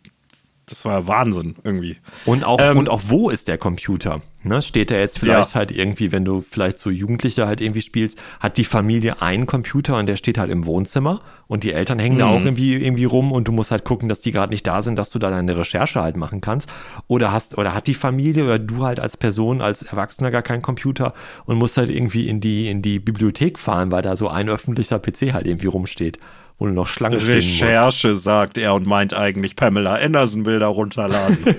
[0.69, 1.97] das war ja Wahnsinn irgendwie.
[2.25, 4.21] Und auch, Ähm, und auch wo ist der Computer?
[4.45, 4.63] Ne?
[4.63, 5.55] Steht der jetzt vielleicht Ja.
[5.57, 9.97] halt irgendwie, wenn du vielleicht so Jugendliche halt irgendwie spielst, hat die Familie einen Computer
[9.99, 12.31] und der steht halt im Wohnzimmer und die Eltern hängen da Mhm.
[12.33, 14.97] auch irgendwie, irgendwie rum und du musst halt gucken, dass die gerade nicht da sind,
[14.97, 16.69] dass du da deine Recherche halt machen kannst.
[17.09, 20.63] Oder hast, oder hat die Familie oder du halt als Person, als Erwachsener gar keinen
[20.63, 21.15] Computer
[21.47, 24.99] und musst halt irgendwie in die, in die Bibliothek fahren, weil da so ein öffentlicher
[25.01, 26.19] PC halt irgendwie rumsteht,
[26.59, 27.35] wo du noch Schlange stehen.
[27.35, 31.39] Recherche, sagt er und meint eigentlich Pamela Anderson Bilder runterladen.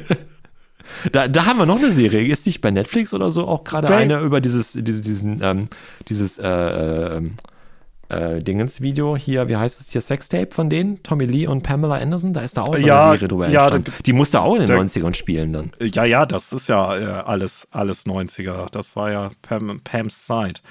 [1.12, 2.28] Da, da haben wir noch eine Serie.
[2.28, 5.66] Ist nicht bei Netflix oder so auch gerade eine über dieses, diese, diesen, ähm,
[6.08, 7.22] dieses äh, äh,
[8.10, 11.04] äh, Dingens-Video hier, wie heißt es hier, Sextape von denen?
[11.04, 12.34] Tommy Lee und Pamela Anderson?
[12.34, 13.94] Da ist da auch so Ja, eine Serie drüber ja, entstanden.
[14.04, 15.72] Die musste auch in den da- 90ern spielen dann.
[15.80, 18.72] ja, ja, das ist ja äh, alles, alles 90er.
[18.72, 20.64] Das war ja Pam, Pams Zeit.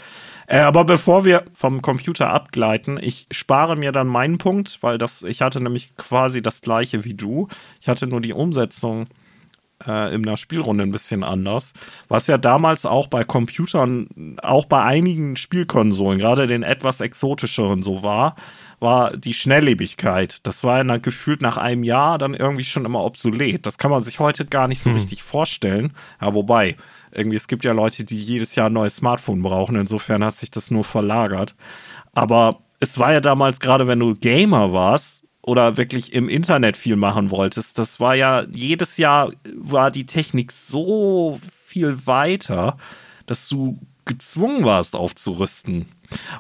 [0.48, 5.22] Äh, aber bevor wir vom Computer abgleiten, ich spare mir dann meinen Punkt, weil das,
[5.22, 7.48] ich hatte nämlich quasi das gleiche wie du.
[7.82, 9.04] Ich hatte nur die Umsetzung
[9.86, 11.74] äh, in der Spielrunde ein bisschen anders.
[12.08, 18.02] Was ja damals auch bei Computern, auch bei einigen Spielkonsolen, gerade den etwas exotischeren so
[18.02, 18.34] war,
[18.80, 20.46] war die Schnelllebigkeit.
[20.46, 23.66] Das war ja gefühlt nach einem Jahr dann irgendwie schon immer obsolet.
[23.66, 25.92] Das kann man sich heute gar nicht so richtig vorstellen.
[26.22, 26.76] Ja, wobei,
[27.18, 29.76] irgendwie, es gibt ja Leute, die jedes Jahr ein neues Smartphone brauchen.
[29.76, 31.54] Insofern hat sich das nur verlagert.
[32.12, 36.96] Aber es war ja damals, gerade wenn du Gamer warst, oder wirklich im Internet viel
[36.96, 42.76] machen wolltest, das war ja jedes Jahr war die Technik so viel weiter,
[43.24, 45.86] dass du gezwungen warst aufzurüsten.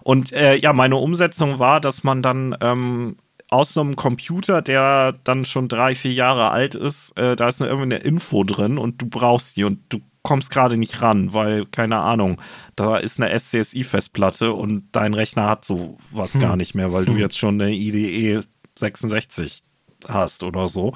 [0.02, 3.16] Und äh, ja, meine Umsetzung war, dass man dann ähm,
[3.48, 7.94] aus einem Computer, der dann schon drei, vier Jahre alt ist, äh, da ist irgendwie
[7.94, 11.96] eine Info drin und du brauchst die und du kommst gerade nicht ran, weil, keine
[11.96, 12.38] Ahnung,
[12.76, 16.40] da ist eine SCSI-Festplatte und dein Rechner hat sowas hm.
[16.42, 17.14] gar nicht mehr, weil hm.
[17.14, 18.42] du jetzt schon eine IDE
[18.78, 19.62] 66
[20.06, 20.92] hast oder so.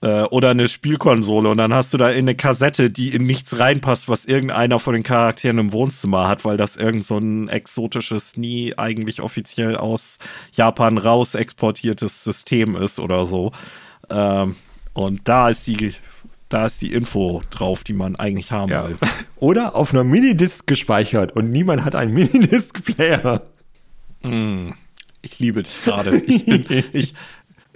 [0.00, 4.08] Äh, oder eine Spielkonsole und dann hast du da eine Kassette, die in nichts reinpasst,
[4.08, 8.78] was irgendeiner von den Charakteren im Wohnzimmer hat, weil das irgend so ein exotisches, nie
[8.78, 10.20] eigentlich offiziell aus
[10.52, 13.50] Japan raus exportiertes System ist oder so.
[14.08, 14.54] Ähm,
[14.92, 15.94] und da ist die
[16.48, 18.88] da ist die Info drauf, die man eigentlich haben ja.
[18.88, 18.98] will.
[19.36, 23.42] Oder auf einer Minidisc gespeichert und niemand hat einen Minidisc-Player.
[24.22, 24.70] Mm,
[25.22, 26.18] ich liebe dich gerade.
[26.18, 26.48] Ich,
[26.94, 27.14] ich,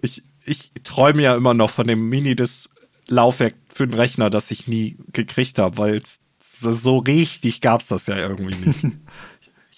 [0.01, 4.97] ich, ich träume ja immer noch von dem Minidisc-Laufwerk für den Rechner, das ich nie
[5.13, 6.03] gekriegt habe, weil
[6.41, 8.99] so richtig gab es das ja irgendwie nicht.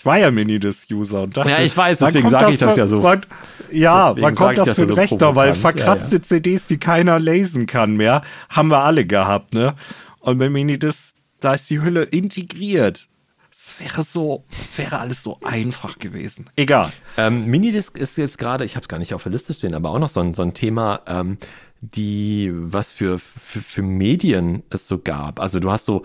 [0.05, 3.01] Ich war ja Minidisc-User und dachte, ja, ich weiß, deswegen sage ich das ja so.
[3.01, 3.25] Man,
[3.73, 5.35] ja, wann kommt das, das für den so Rechner?
[5.35, 6.29] Weil verkratzte ja, ja.
[6.29, 9.75] CDs, die keiner lesen kann mehr, haben wir alle gehabt, ne?
[10.21, 13.09] Und bei Minidisc, da ist die Hülle integriert.
[13.51, 16.51] Es wäre so, es wäre alles so einfach gewesen.
[16.55, 16.93] Egal.
[17.17, 19.89] Ähm, Minidisc ist jetzt gerade, ich habe es gar nicht auf der Liste stehen, aber
[19.89, 21.39] auch noch so ein, so ein Thema, ähm,
[21.81, 25.41] die, was für, für, für Medien es so gab.
[25.41, 26.03] Also du hast so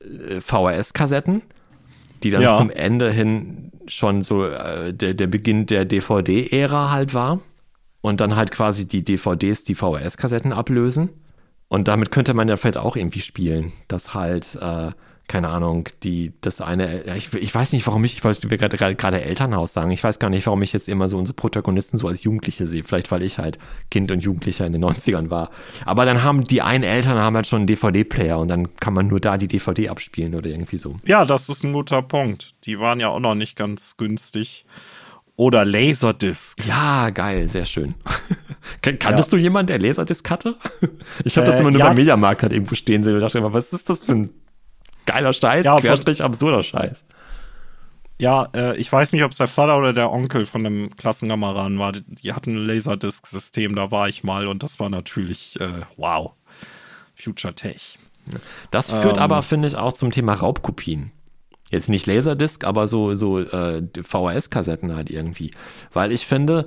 [0.00, 1.42] äh, VHS-Kassetten,
[2.26, 2.58] die dann ja.
[2.58, 7.40] zum Ende hin schon so äh, der, der Beginn der DVD-Ära halt war.
[8.00, 11.08] Und dann halt quasi die DVDs, die VHS-Kassetten ablösen.
[11.68, 14.90] Und damit könnte man ja vielleicht auch irgendwie spielen, dass halt äh,
[15.28, 18.76] keine Ahnung, die, das eine, ich, ich weiß nicht, warum ich, ich weiß, wir gerade
[18.76, 22.08] gerade Elternhaus sagen, ich weiß gar nicht, warum ich jetzt immer so unsere Protagonisten so
[22.08, 23.58] als Jugendliche sehe, vielleicht weil ich halt
[23.90, 25.50] Kind und Jugendlicher in den 90ern war.
[25.84, 29.08] Aber dann haben die einen Eltern haben halt schon einen DVD-Player und dann kann man
[29.08, 30.96] nur da die DVD abspielen oder irgendwie so.
[31.04, 32.54] Ja, das ist ein guter Punkt.
[32.64, 34.64] Die waren ja auch noch nicht ganz günstig.
[35.36, 36.64] Oder Laserdisc.
[36.66, 37.94] Ja, geil, sehr schön.
[38.82, 39.36] Kanntest ja.
[39.36, 40.56] du jemanden, der Laserdisc hatte?
[41.24, 41.88] Ich habe das äh, immer nur ja.
[41.88, 44.30] beim Mediamarkt halt irgendwo stehen sehen und dachte immer, was ist das für ein
[45.06, 47.04] geiler Scheiß, ja, Querstrich absurder Scheiß.
[48.18, 51.78] Ja, äh, ich weiß nicht, ob es der Vater oder der Onkel von einem Klassenkameraden
[51.78, 51.92] war.
[51.92, 56.32] Die, die hatten ein Laserdisc-System, da war ich mal und das war natürlich, äh, wow,
[57.14, 57.98] Future Tech.
[58.70, 61.12] Das führt ähm, aber, finde ich, auch zum Thema Raubkopien.
[61.70, 65.50] Jetzt nicht Laserdisc, aber so, so äh, VHS-Kassetten halt irgendwie.
[65.92, 66.66] Weil ich finde,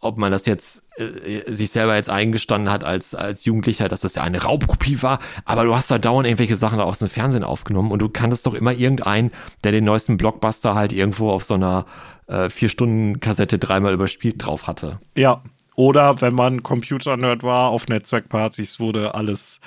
[0.00, 4.14] ob man das jetzt äh, sich selber jetzt eingestanden hat als, als Jugendlicher, dass das
[4.14, 7.44] ja eine Raubkopie war, aber du hast da dauernd irgendwelche Sachen da aus dem Fernsehen
[7.44, 9.30] aufgenommen und du kanntest doch immer irgendeinen,
[9.62, 11.86] der den neuesten Blockbuster halt irgendwo auf so einer
[12.26, 15.00] äh, Vier-Stunden-Kassette dreimal überspielt drauf hatte.
[15.16, 15.42] Ja,
[15.76, 19.60] oder wenn man Computer-Nerd war, auf Netzwerkpartys wurde alles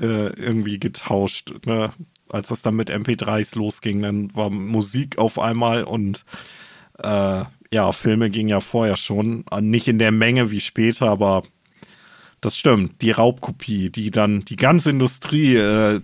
[0.00, 1.52] äh, irgendwie getauscht.
[1.66, 1.90] Ne?
[2.28, 6.24] Als das dann mit MP3s losging, dann war Musik auf einmal und
[6.98, 9.44] äh, ja, Filme gingen ja vorher schon.
[9.60, 11.42] Nicht in der Menge wie später, aber
[12.42, 13.00] das stimmt.
[13.00, 16.00] Die Raubkopie, die dann die ganze Industrie äh,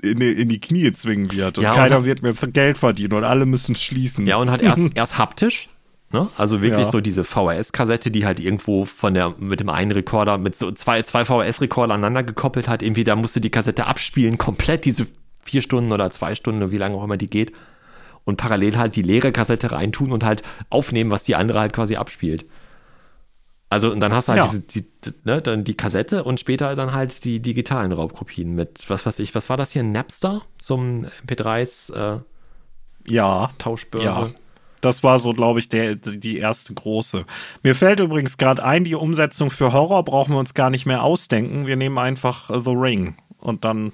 [0.00, 1.58] in, in, die Knie zwingen wird.
[1.58, 4.26] Und ja, keiner und wird mehr Geld verdienen und alle müssen schließen.
[4.28, 5.68] Ja, und hat erst, erst haptisch.
[6.12, 6.28] Ne?
[6.36, 6.92] Also wirklich ja.
[6.92, 11.02] so diese VHS-Kassette, die halt irgendwo von der, mit dem einen Rekorder, mit so zwei,
[11.02, 12.82] zwei VHS-Rekorder aneinander gekoppelt hat.
[12.82, 15.08] Irgendwie, da musste die Kassette abspielen, komplett diese
[15.42, 17.52] vier Stunden oder zwei Stunden, wie lange auch immer die geht
[18.24, 21.96] und parallel halt die leere Kassette reintun und halt aufnehmen, was die andere halt quasi
[21.96, 22.46] abspielt.
[23.72, 24.50] Also und dann hast du halt ja.
[24.50, 24.84] diese, die,
[25.24, 29.34] ne, dann die Kassette und später dann halt die digitalen Raubkopien mit, was weiß ich,
[29.34, 32.20] was war das hier, Napster zum MP3s äh,
[33.06, 34.06] ja, Tauschbörse?
[34.06, 34.30] Ja.
[34.82, 37.24] Das war so, glaube ich, der, die erste große.
[37.62, 41.02] Mir fällt übrigens gerade ein, die Umsetzung für Horror brauchen wir uns gar nicht mehr
[41.02, 41.66] ausdenken.
[41.66, 43.92] Wir nehmen einfach The Ring und dann.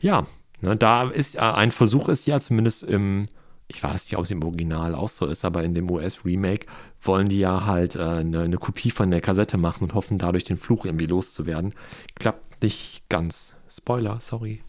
[0.00, 0.26] Ja,
[0.60, 3.28] ne, da ist ein Versuch ist ja zumindest im
[3.68, 6.66] ich weiß nicht, ob es im Original auch so ist, aber in dem US-Remake
[7.00, 10.44] wollen die ja halt äh, eine, eine, Kopie von der Kassette machen und hoffen dadurch
[10.44, 11.74] den Fluch irgendwie loszuwerden.
[12.14, 13.54] Klappt nicht ganz.
[13.68, 14.62] Spoiler, sorry.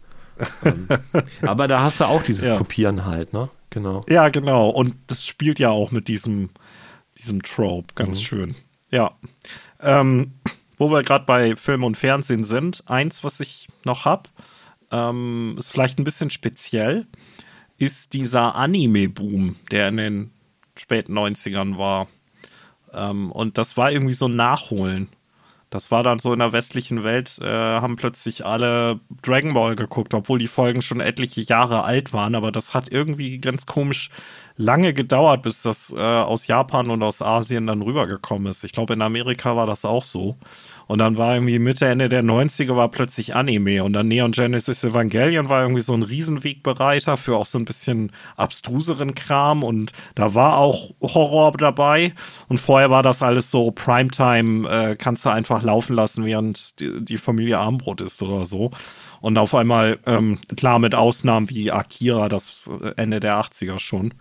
[0.64, 0.88] ähm,
[1.42, 2.56] aber da hast du auch dieses ja.
[2.56, 3.50] Kopieren halt, ne?
[3.70, 4.04] Genau.
[4.08, 4.70] Ja, genau.
[4.70, 6.50] Und das spielt ja auch mit diesem,
[7.18, 8.22] diesem Trope ganz mhm.
[8.22, 8.54] schön.
[8.90, 9.16] Ja.
[9.80, 10.32] Ähm,
[10.78, 14.30] wo wir gerade bei Film und Fernsehen sind, eins, was ich noch habe,
[14.90, 17.06] ähm, ist vielleicht ein bisschen speziell
[17.78, 20.30] ist dieser Anime-Boom, der in den
[20.76, 22.08] späten 90ern war.
[22.92, 25.08] Ähm, und das war irgendwie so ein Nachholen.
[25.70, 30.14] Das war dann so in der westlichen Welt, äh, haben plötzlich alle Dragon Ball geguckt,
[30.14, 34.10] obwohl die Folgen schon etliche Jahre alt waren, aber das hat irgendwie ganz komisch
[34.56, 38.62] lange gedauert, bis das äh, aus Japan und aus Asien dann rübergekommen ist.
[38.62, 40.36] Ich glaube, in Amerika war das auch so.
[40.88, 44.84] Und dann war irgendwie Mitte, Ende der 90er war plötzlich Anime und dann Neon Genesis
[44.84, 50.34] Evangelion war irgendwie so ein Riesenwegbereiter für auch so ein bisschen abstruseren Kram und da
[50.34, 52.12] war auch Horror dabei
[52.48, 57.04] und vorher war das alles so Primetime, äh, kannst du einfach laufen lassen, während die,
[57.04, 58.70] die Familie Armbrot ist oder so.
[59.20, 62.62] Und auf einmal, ähm, klar, mit Ausnahmen wie Akira, das
[62.96, 64.14] Ende der 80er schon.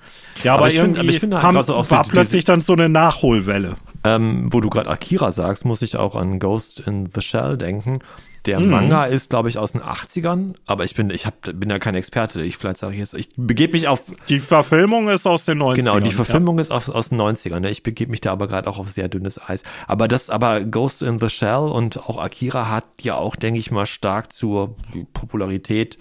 [0.44, 2.62] Ja, aber, Aber ich find- irgendwie aber ich finde halt haben, auch war plötzlich dann
[2.62, 3.76] so eine Nachholwelle.
[4.06, 8.00] Ähm, wo du gerade Akira sagst, muss ich auch an Ghost in the Shell denken.
[8.46, 8.70] Der Mhm.
[8.70, 11.96] Manga ist, glaube ich, aus den 80ern, aber ich bin, ich hab, bin ja kein
[11.96, 12.44] Experte.
[12.44, 15.76] Ich vielleicht sage ich jetzt, ich begebe mich auf, Die Verfilmung ist aus den 90ern.
[15.76, 16.16] genau, die ja.
[16.16, 17.62] Verfilmung ist aus, aus den 90ern.
[17.62, 17.72] Ne?
[17.72, 19.64] Ich begebe mich da aber gerade auch auf sehr dünnes Eis.
[19.88, 23.72] Aber das, aber Ghost in the Shell und auch Akira hat ja auch, denke ich
[23.72, 24.76] mal, stark zur
[25.14, 25.98] Popularität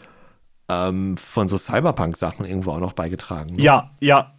[0.69, 3.57] ähm, von so Cyberpunk-Sachen irgendwo auch noch beigetragen.
[3.57, 3.63] Ne?
[3.63, 4.34] Ja, ja,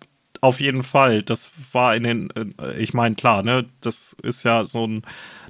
[0.46, 1.24] auf jeden Fall.
[1.24, 5.02] Das war in den, äh, ich meine, klar, ne, das ist ja so ein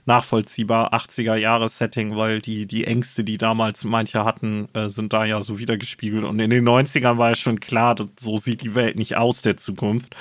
[0.05, 5.57] nachvollziehbar 80er-Jahre-Setting, weil die, die Ängste, die damals manche hatten, äh, sind da ja so
[5.57, 6.23] wiedergespiegelt.
[6.23, 9.57] Und in den 90ern war ja schon klar, so sieht die Welt nicht aus der
[9.57, 10.15] Zukunft.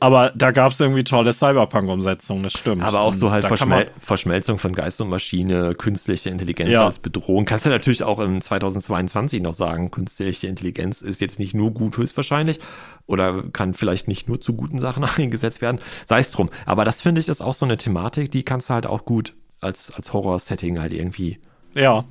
[0.00, 2.84] Aber da gab es irgendwie tolle Cyberpunk-Umsetzungen, das stimmt.
[2.84, 6.86] Aber auch so halt Verschmel Verschmelzung von Geist und Maschine, künstliche Intelligenz Ja.
[6.86, 7.44] als Bedrohung.
[7.44, 11.96] Kannst du natürlich auch in 2022 noch sagen, künstliche Intelligenz ist jetzt nicht nur gut
[11.96, 12.60] höchstwahrscheinlich
[13.06, 15.80] oder kann vielleicht nicht nur zu guten Sachen eingesetzt werden.
[16.06, 16.48] Sei es drum.
[16.64, 19.34] Aber das finde ich ist auch so eine Thematik, die kannst du halt auch gut
[19.60, 21.38] als, als Horror-Setting halt irgendwie.
[21.74, 22.04] Ja.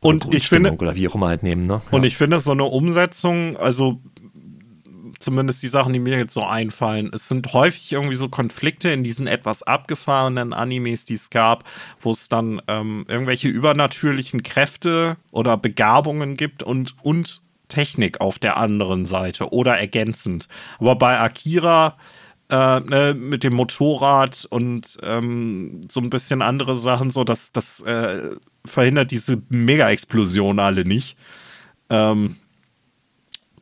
[0.00, 1.82] Und ich finde, Oder wie auch immer halt nehmen, ne?
[1.90, 2.06] Und Ja.
[2.06, 4.00] ich finde so eine Umsetzung, also
[5.26, 9.02] zumindest die Sachen, die mir jetzt so einfallen, es sind häufig irgendwie so Konflikte in
[9.02, 11.64] diesen etwas abgefahrenen Animes, die es gab,
[12.00, 18.56] wo es dann ähm, irgendwelche übernatürlichen Kräfte oder Begabungen gibt und, und Technik auf der
[18.56, 20.46] anderen Seite oder ergänzend.
[20.78, 21.96] Aber bei Akira
[22.48, 27.80] äh, ne, mit dem Motorrad und ähm, so ein bisschen andere Sachen, so dass das
[27.80, 31.16] äh, verhindert diese Mega-Explosion alle nicht.
[31.90, 32.36] Ähm,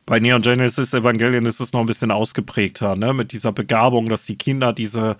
[0.05, 3.13] bei Neon Genesis Evangelion ist es noch ein bisschen ausgeprägter, ne?
[3.13, 5.17] Mit dieser Begabung, dass die Kinder diese,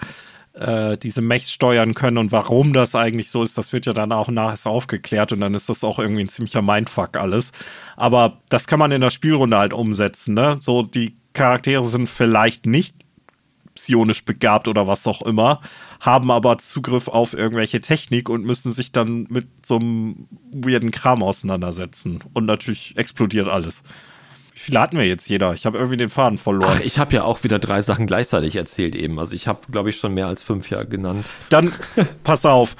[0.54, 4.12] äh, diese Mechs steuern können und warum das eigentlich so ist, das wird ja dann
[4.12, 7.52] auch nachher aufgeklärt und dann ist das auch irgendwie ein ziemlicher Mindfuck alles.
[7.96, 10.58] Aber das kann man in der Spielrunde halt umsetzen, ne?
[10.60, 12.96] So, die Charaktere sind vielleicht nicht
[13.74, 15.62] psionisch begabt oder was auch immer,
[16.00, 21.22] haben aber Zugriff auf irgendwelche Technik und müssen sich dann mit so einem weirden Kram
[21.22, 22.24] auseinandersetzen.
[22.34, 23.84] Und natürlich explodiert alles.
[24.56, 25.54] Wie viele hatten wir jetzt jeder?
[25.54, 26.78] Ich habe irgendwie den Faden verloren.
[26.78, 29.20] Ach, ich habe ja auch wieder drei Sachen gleichzeitig erzählt eben.
[29.20, 31.30] Also ich habe, glaube ich, schon mehr als fünf ja genannt.
[31.50, 31.74] Dann,
[32.24, 32.78] pass auf,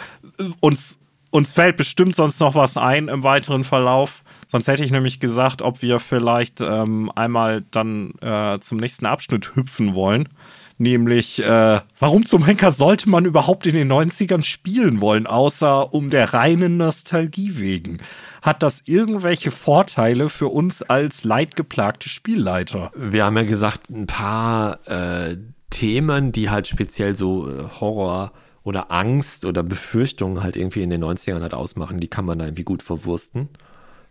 [0.62, 1.00] uns,
[1.32, 4.24] uns fällt bestimmt sonst noch was ein im weiteren Verlauf.
[4.48, 9.54] Sonst hätte ich nämlich gesagt, ob wir vielleicht ähm, einmal dann äh, zum nächsten Abschnitt
[9.54, 10.30] hüpfen wollen.
[10.78, 16.10] Nämlich, äh, warum zum Henker sollte man überhaupt in den 90ern spielen wollen, außer um
[16.10, 18.00] der reinen Nostalgie wegen?
[18.42, 22.92] Hat das irgendwelche Vorteile für uns als leidgeplagte Spielleiter?
[22.94, 25.38] Wir haben ja gesagt, ein paar äh,
[25.70, 28.34] Themen, die halt speziell so äh, Horror
[28.64, 32.46] oder Angst oder Befürchtungen halt irgendwie in den 90ern halt ausmachen, die kann man da
[32.46, 33.50] irgendwie gut verwursten.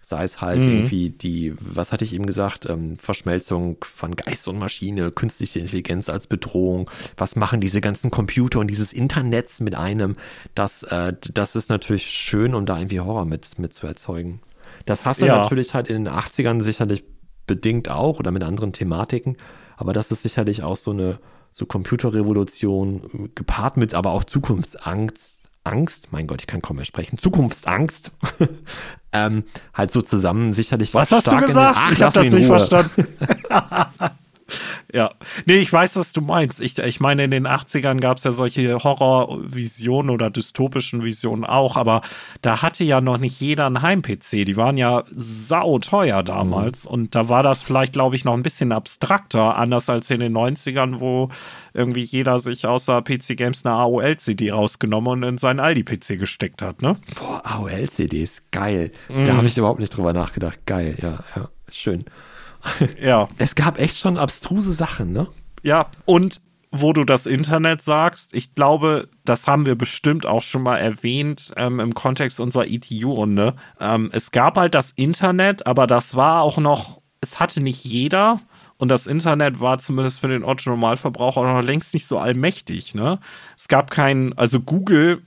[0.06, 4.58] Sei es halt irgendwie die, was hatte ich eben gesagt, ähm, Verschmelzung von Geist und
[4.58, 6.90] Maschine, künstliche Intelligenz als Bedrohung.
[7.16, 10.14] Was machen diese ganzen Computer und dieses Internets mit einem?
[10.54, 14.40] Das, äh, das ist natürlich schön, um da irgendwie Horror mit, mit zu erzeugen.
[14.84, 15.38] Das hast du Ja.
[15.38, 17.02] natürlich halt in den 80ern sicherlich
[17.46, 19.38] bedingt auch oder mit anderen Thematiken.
[19.78, 21.18] Aber das ist sicherlich auch so eine
[21.50, 25.43] so Computerrevolution gepaart mit aber auch Zukunftsangst.
[25.64, 27.18] Angst, mein Gott, ich kann kaum mehr sprechen.
[27.18, 28.12] Zukunftsangst.
[29.12, 30.94] ähm, halt so zusammen sicherlich.
[30.94, 31.78] Was hast du gesagt?
[31.80, 32.58] Ach, ich habe das nicht Ruhe.
[32.58, 33.06] verstanden.
[34.92, 35.10] ja.
[35.46, 36.60] Nee, ich weiß, was du meinst.
[36.60, 41.76] Ich, ich meine, in den 80ern gab es ja solche Horrorvisionen oder dystopischen Visionen auch,
[41.76, 42.02] aber
[42.42, 44.44] da hatte ja noch nicht jeder einen Heim-PC.
[44.44, 48.72] Die waren ja sauteuer damals und da war das vielleicht, glaube ich, noch ein bisschen
[48.72, 51.30] abstrakter, anders als in den 90ern, wo
[51.72, 56.82] irgendwie jeder sich außer PC Games eine AOL-CD rausgenommen und in seinen Aldi-PC gesteckt hat,
[56.82, 56.96] ne?
[57.18, 58.92] Boah, AOL-CDs, geil.
[59.08, 60.58] Da habe ich überhaupt nicht drüber nachgedacht.
[60.66, 62.04] Geil, ja, ja, schön.
[63.00, 63.28] Ja.
[63.38, 65.28] Es gab echt schon abstruse Sachen, ne?
[65.62, 66.40] Ja, und
[66.76, 71.52] wo du das Internet sagst, ich glaube, das haben wir bestimmt auch schon mal erwähnt
[71.56, 73.54] ähm, im Kontext unserer ETU-Runde.
[73.78, 78.40] Ähm, es gab halt das Internet, aber das war auch noch, es hatte nicht jeder.
[78.76, 82.96] Und das Internet war zumindest für den Otto-Normalverbraucher auch noch längst nicht so allmächtig.
[82.96, 83.20] Ne?
[83.56, 85.22] Es gab keinen, also Google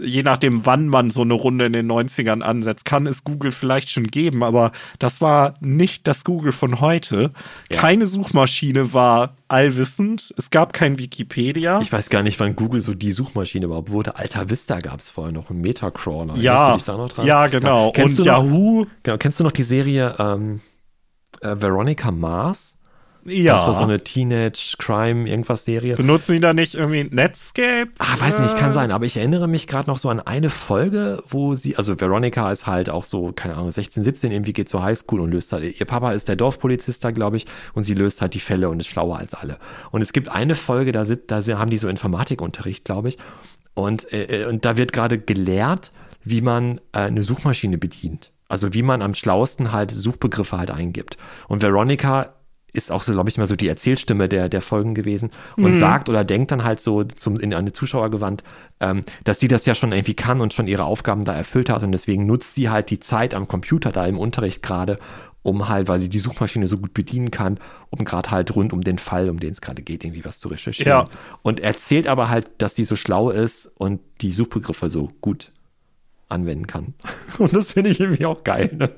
[0.00, 3.90] je nachdem, wann man so eine Runde in den 90ern ansetzt, kann es Google vielleicht
[3.90, 7.32] schon geben, aber das war nicht das Google von heute.
[7.70, 7.78] Ja.
[7.78, 10.34] Keine Suchmaschine war allwissend.
[10.36, 11.80] Es gab kein Wikipedia.
[11.80, 14.16] Ich weiß gar nicht, wann Google so die Suchmaschine überhaupt wurde.
[14.16, 16.36] Alta Vista gab es vorher noch, ein Metacrawler.
[16.36, 16.76] Ja,
[17.24, 17.92] ja, genau.
[17.92, 20.60] Kennst Und du noch, Yahoo, genau, kennst du noch die Serie ähm,
[21.40, 22.75] äh, Veronica Mars?
[23.28, 23.54] Ja.
[23.54, 25.96] Das war so eine Teenage-Crime-Irgendwas-Serie.
[25.96, 27.90] Benutzen die da nicht irgendwie Netscape?
[27.98, 30.50] Ah, weiß nicht, kann Äh, sein, aber ich erinnere mich gerade noch so an eine
[30.50, 34.68] Folge, wo sie, also Veronica ist halt auch so, keine Ahnung, 16, 17, irgendwie geht
[34.68, 37.94] zur Highschool und löst halt, ihr Papa ist der Dorfpolizist da, glaube ich, und sie
[37.94, 39.58] löst halt die Fälle und ist schlauer als alle.
[39.90, 43.18] Und es gibt eine Folge, da, sind, da haben die so Informatikunterricht, glaube ich,
[43.74, 45.92] und, äh, und da wird gerade gelehrt,
[46.24, 48.32] wie man äh, eine Suchmaschine bedient.
[48.48, 51.16] Also wie man am schlauesten halt Suchbegriffe halt eingibt.
[51.48, 52.35] Und Veronica
[52.72, 56.08] ist auch, so, glaube ich, mal so die Erzählstimme der, der Folgen gewesen und sagt
[56.08, 58.44] oder denkt dann halt so zum, in eine Zuschauer gewandt,
[58.80, 61.82] ähm, dass sie das ja schon irgendwie kann und schon ihre Aufgaben da erfüllt hat
[61.82, 64.98] und deswegen nutzt sie halt die Zeit am Computer da im Unterricht gerade,
[65.42, 67.58] um halt, weil sie die Suchmaschine so gut bedienen kann,
[67.90, 70.48] um gerade halt rund um den Fall, um den es gerade geht, irgendwie was zu
[70.48, 70.90] recherchieren.
[70.90, 71.08] Ja.
[71.42, 75.52] Und erzählt aber halt, dass sie so schlau ist und die Suchbegriffe so gut
[76.28, 76.94] anwenden kann.
[77.38, 78.74] Und das finde ich irgendwie auch geil.
[78.76, 78.90] Ne?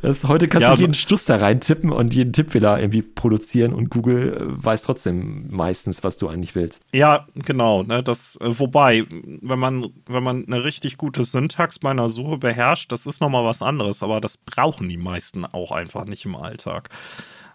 [0.00, 3.90] Das, heute kannst Ja, du jeden Stuss da reintippen und jeden Tippfehler irgendwie produzieren und
[3.90, 6.80] Google äh, weiß trotzdem meistens, was du eigentlich willst.
[6.94, 7.82] Ja, genau.
[7.82, 12.38] Ne, das, äh, wobei, wenn man, wenn man eine richtig gute Syntax bei einer Suche
[12.38, 16.36] beherrscht, das ist nochmal was anderes, aber das brauchen die meisten auch einfach nicht im
[16.36, 16.90] Alltag.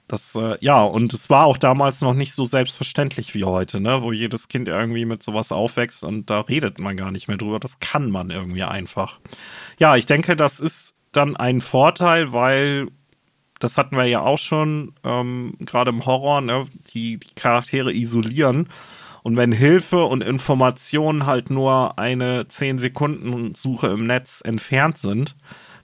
[0.07, 4.01] Das, äh, ja, und es war auch damals noch nicht so selbstverständlich wie heute, ne,
[4.01, 7.59] wo jedes Kind irgendwie mit sowas aufwächst und da redet man gar nicht mehr drüber.
[7.59, 9.19] Das kann man irgendwie einfach.
[9.79, 12.87] Ja, ich denke, das ist dann ein Vorteil, weil
[13.59, 18.69] das hatten wir ja auch schon, ähm, gerade im Horror, ne, die, die Charaktere isolieren.
[19.23, 25.35] Und wenn Hilfe und Informationen halt nur eine 10-Sekunden-Suche im Netz entfernt sind,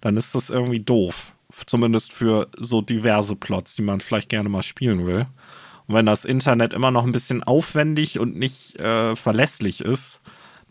[0.02, 1.34] dann ist das irgendwie doof.
[1.66, 5.28] Zumindest für so diverse Plots, die man vielleicht gerne mal spielen will.
[5.88, 10.22] Und wenn das Internet immer noch ein bisschen aufwendig und nicht äh, verlässlich ist,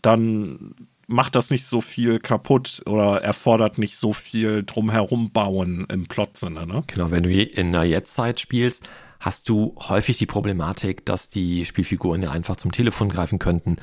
[0.01, 0.73] dann
[1.13, 6.65] macht das nicht so viel kaputt oder erfordert nicht so viel drumherum bauen im Plotsinne,
[6.67, 6.83] ne?
[6.87, 8.83] Genau, wenn du in der Jetztzeit spielst,
[9.19, 13.77] hast du häufig die Problematik, dass die Spielfiguren ja einfach zum Telefon greifen könnten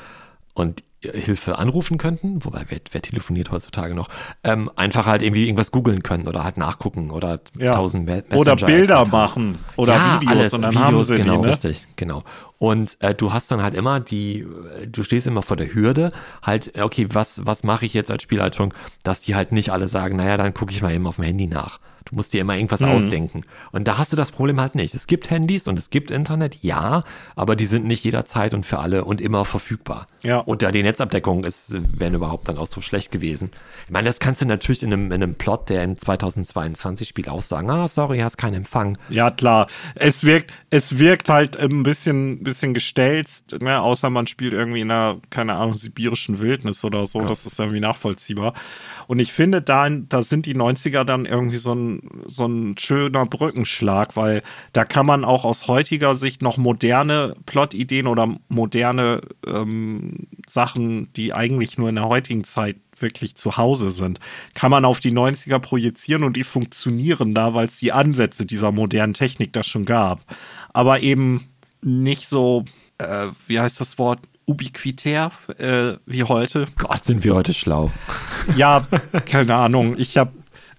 [0.54, 4.08] und Hilfe anrufen könnten, wobei wer, wer telefoniert heutzutage noch,
[4.44, 7.72] ähm, einfach halt irgendwie irgendwas googeln können oder halt nachgucken oder Ja.
[7.72, 9.10] tausend Oder Messenger Bilder halt haben.
[9.10, 11.48] machen oder ja, Videos alles, und dann Videos, haben sie genau, die, ne?
[11.48, 12.22] richtig, genau.
[12.60, 14.46] Und äh, du hast dann halt immer die,
[14.86, 18.22] du stehst immer vor der Hürde, halt, äh, okay, was, was mache ich jetzt als
[18.22, 21.24] Spielleitung, dass die halt nicht alle sagen, naja, dann gucke ich mal eben auf dem
[21.24, 21.80] Handy nach.
[22.06, 22.88] Du musst dir immer irgendwas Mhm.
[22.88, 23.42] ausdenken.
[23.72, 24.94] Und da hast du das Problem halt nicht.
[24.94, 27.04] Es gibt Handys und es gibt Internet, ja,
[27.36, 30.06] aber die sind nicht jederzeit und für alle und immer verfügbar.
[30.22, 30.38] Ja.
[30.38, 33.50] Und da die Netzabdeckung ist, wenn überhaupt, dann auch so schlecht gewesen.
[33.86, 37.28] Ich meine, das kannst du natürlich in einem, in einem Plot, der in 2022 spielt,
[37.28, 38.98] auch sagen, ah, sorry, hast keinen Empfang.
[39.08, 39.66] Ja, klar.
[39.94, 43.80] Es wirkt, es wirkt halt ein bisschen, bisschen gestelzt, ne?
[43.80, 47.22] außer man spielt irgendwie in einer, keine Ahnung, sibirischen Wildnis oder so.
[47.22, 48.54] Das ist irgendwie nachvollziehbar.
[49.10, 53.26] Und ich finde, da, da sind die 90er dann irgendwie so ein, so ein schöner
[53.26, 54.40] Brückenschlag, weil
[54.72, 61.34] da kann man auch aus heutiger Sicht noch moderne Plotideen oder moderne ähm, Sachen, die
[61.34, 64.20] eigentlich nur in der heutigen Zeit wirklich zu Hause sind,
[64.54, 68.70] kann man auf die 90er projizieren und die funktionieren da, weil es die Ansätze dieser
[68.70, 70.20] modernen Technik da schon gab.
[70.72, 71.48] Aber eben
[71.82, 72.64] nicht so,
[72.98, 74.20] äh, wie heißt das Wort,
[74.50, 76.66] ubiquitär äh, wie heute.
[76.76, 77.90] Gott, sind wir heute schlau.
[78.56, 78.86] Ja,
[79.24, 79.94] keine Ahnung.
[79.96, 80.32] Ich habe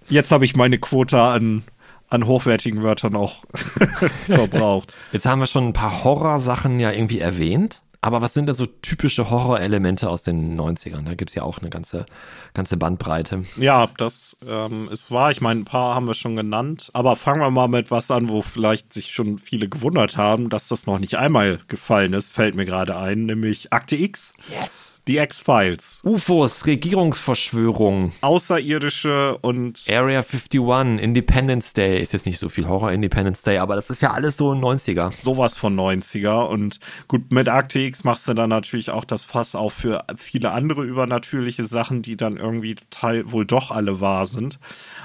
[0.08, 1.64] jetzt habe ich meine Quote an
[2.10, 3.44] an hochwertigen Wörtern auch
[4.26, 4.92] verbraucht.
[5.12, 7.82] Jetzt haben wir schon ein paar Horrorsachen ja irgendwie erwähnt.
[8.04, 11.04] Aber was sind da so typische Horrorelemente aus den 90ern?
[11.04, 12.04] Da gibt's ja auch eine ganze,
[12.52, 13.44] ganze Bandbreite.
[13.56, 15.30] Ja, das ähm, ist wahr.
[15.30, 16.90] Ich meine, ein paar haben wir schon genannt.
[16.94, 20.66] Aber fangen wir mal mit was an, wo vielleicht sich schon viele gewundert haben, dass
[20.66, 24.91] das noch nicht einmal gefallen ist, fällt mir gerade ein, nämlich Akte X, Yes!
[25.08, 26.00] Die X-Files.
[26.04, 32.00] UFOs, Regierungsverschwörung, Außerirdische und Area 51, Independence Day.
[32.00, 35.10] Ist jetzt nicht so viel Horror Independence Day, aber das ist ja alles so 90er.
[35.10, 36.46] sowas von 90er.
[36.46, 36.78] Und
[37.08, 40.84] gut, mit Akte X machst du dann natürlich auch das Fass auf für viele andere
[40.84, 44.60] übernatürliche Sachen, die dann irgendwie total wohl doch alle wahr sind.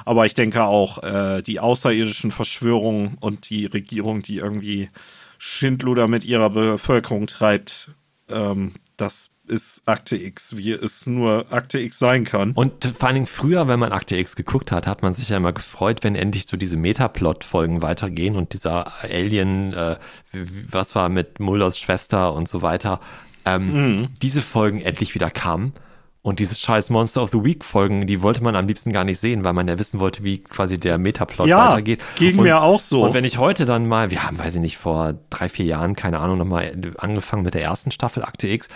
[0.05, 4.89] Aber ich denke auch, äh, die außerirdischen Verschwörungen und die Regierung, die irgendwie
[5.39, 7.91] Schindluder mit ihrer Bevölkerung treibt,
[8.29, 12.51] ähm, das ist Akte X, wie es nur Akte X sein kann.
[12.51, 15.37] Und vor allen Dingen früher, wenn man Akte X geguckt hat, hat man sich ja
[15.37, 19.97] immer gefreut, wenn endlich so diese Metaplot-Folgen weitergehen und dieser Alien, äh,
[20.33, 22.99] was war mit Mulders Schwester und so weiter,
[23.45, 25.73] ähm, diese Folgen endlich wieder kamen.
[26.21, 29.21] Und diese scheiß Monster of the Week Folgen, die wollte man am liebsten gar nicht
[29.21, 32.01] sehen, weil man ja wissen wollte, wie quasi der Metaplot Ja, weitergeht.
[32.17, 33.03] ging und, mir auch so.
[33.05, 35.95] Und wenn ich heute dann mal, wir haben, weiß ich nicht, vor drei, vier Jahren,
[35.95, 38.67] keine Ahnung, nochmal angefangen mit der ersten Staffel Akte X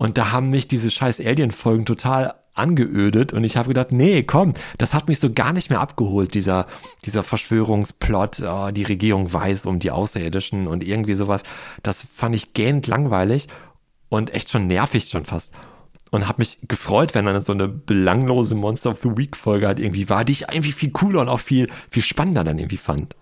[0.00, 4.54] und da haben mich diese scheiß Alien-Folgen total angeödet und ich habe gedacht, nee, komm,
[4.78, 6.66] das hat mich so gar nicht mehr abgeholt, dieser,
[7.04, 11.42] dieser Verschwörungsplot, oh, die Regierung weiß um die Außerirdischen und irgendwie sowas.
[11.82, 13.48] Das fand ich gähnend langweilig
[14.08, 15.52] und echt schon nervig schon fast.
[16.10, 19.80] Und habe mich gefreut, wenn dann so eine belanglose Monster of the Week Folge halt
[19.80, 23.16] irgendwie war, die ich irgendwie viel cooler und auch viel, viel spannender dann irgendwie fand.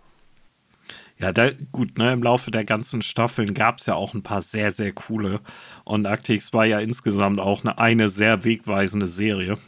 [1.20, 4.40] Ja, da, gut, ne, im Laufe der ganzen Staffeln gab es ja auch ein paar
[4.40, 5.40] sehr, sehr coole.
[5.84, 9.58] Und Akte X war ja insgesamt auch eine, eine sehr wegweisende Serie.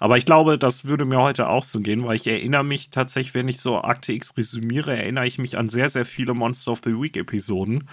[0.00, 3.34] Aber ich glaube, das würde mir heute auch so gehen, weil ich erinnere mich tatsächlich,
[3.34, 7.00] wenn ich so Akte resümiere, erinnere ich mich an sehr, sehr viele Monster of the
[7.00, 7.88] Week Episoden.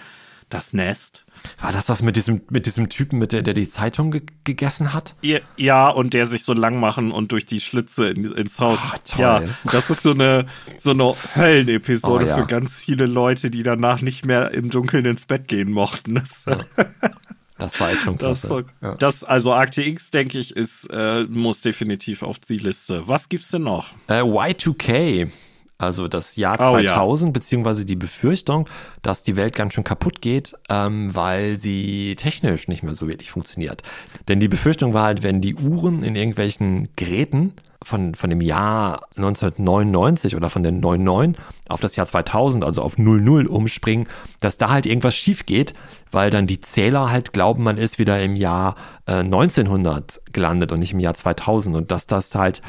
[0.48, 1.26] Das Nest.
[1.60, 4.92] War das das mit diesem, mit diesem Typen, mit der, der die Zeitung ge gegessen
[4.92, 5.14] hat?
[5.22, 8.78] Ja, Ja, und der sich so lang machen und durch die Schlitze in, ins Haus.
[9.04, 9.20] Toll.
[9.20, 12.36] Ja, das ist so eine, so eine Höllenepisode Oh, ja.
[12.38, 16.22] für ganz viele Leute, die danach nicht mehr im Dunkeln ins Bett gehen mochten.
[17.58, 18.64] Das, Das war echt schon das, klasse.
[18.80, 18.94] Ja.
[18.94, 23.08] das also Akte X, denke ich, ist, äh, muss definitiv auf die Liste.
[23.08, 23.86] Was gibt's denn noch?
[24.06, 25.28] Äh, Y2K,
[25.78, 26.94] also das Jahr Oh, ja.
[26.94, 28.68] 2000, beziehungsweise die Befürchtung,
[29.02, 33.30] dass die Welt ganz schön kaputt geht, ähm, weil sie technisch nicht mehr so wirklich
[33.30, 33.82] funktioniert.
[34.26, 39.02] Denn die Befürchtung war halt, wenn die Uhren in irgendwelchen Geräten von, von dem Jahr
[39.16, 44.08] 1999 oder von den 99 auf das Jahr 2000, also auf 00 umspringen,
[44.40, 45.74] dass da halt irgendwas schief geht,
[46.10, 48.74] weil dann die Zähler halt glauben, man ist wieder im Jahr
[49.06, 52.62] äh, 1900 gelandet und nicht im Jahr 2000 und dass das halt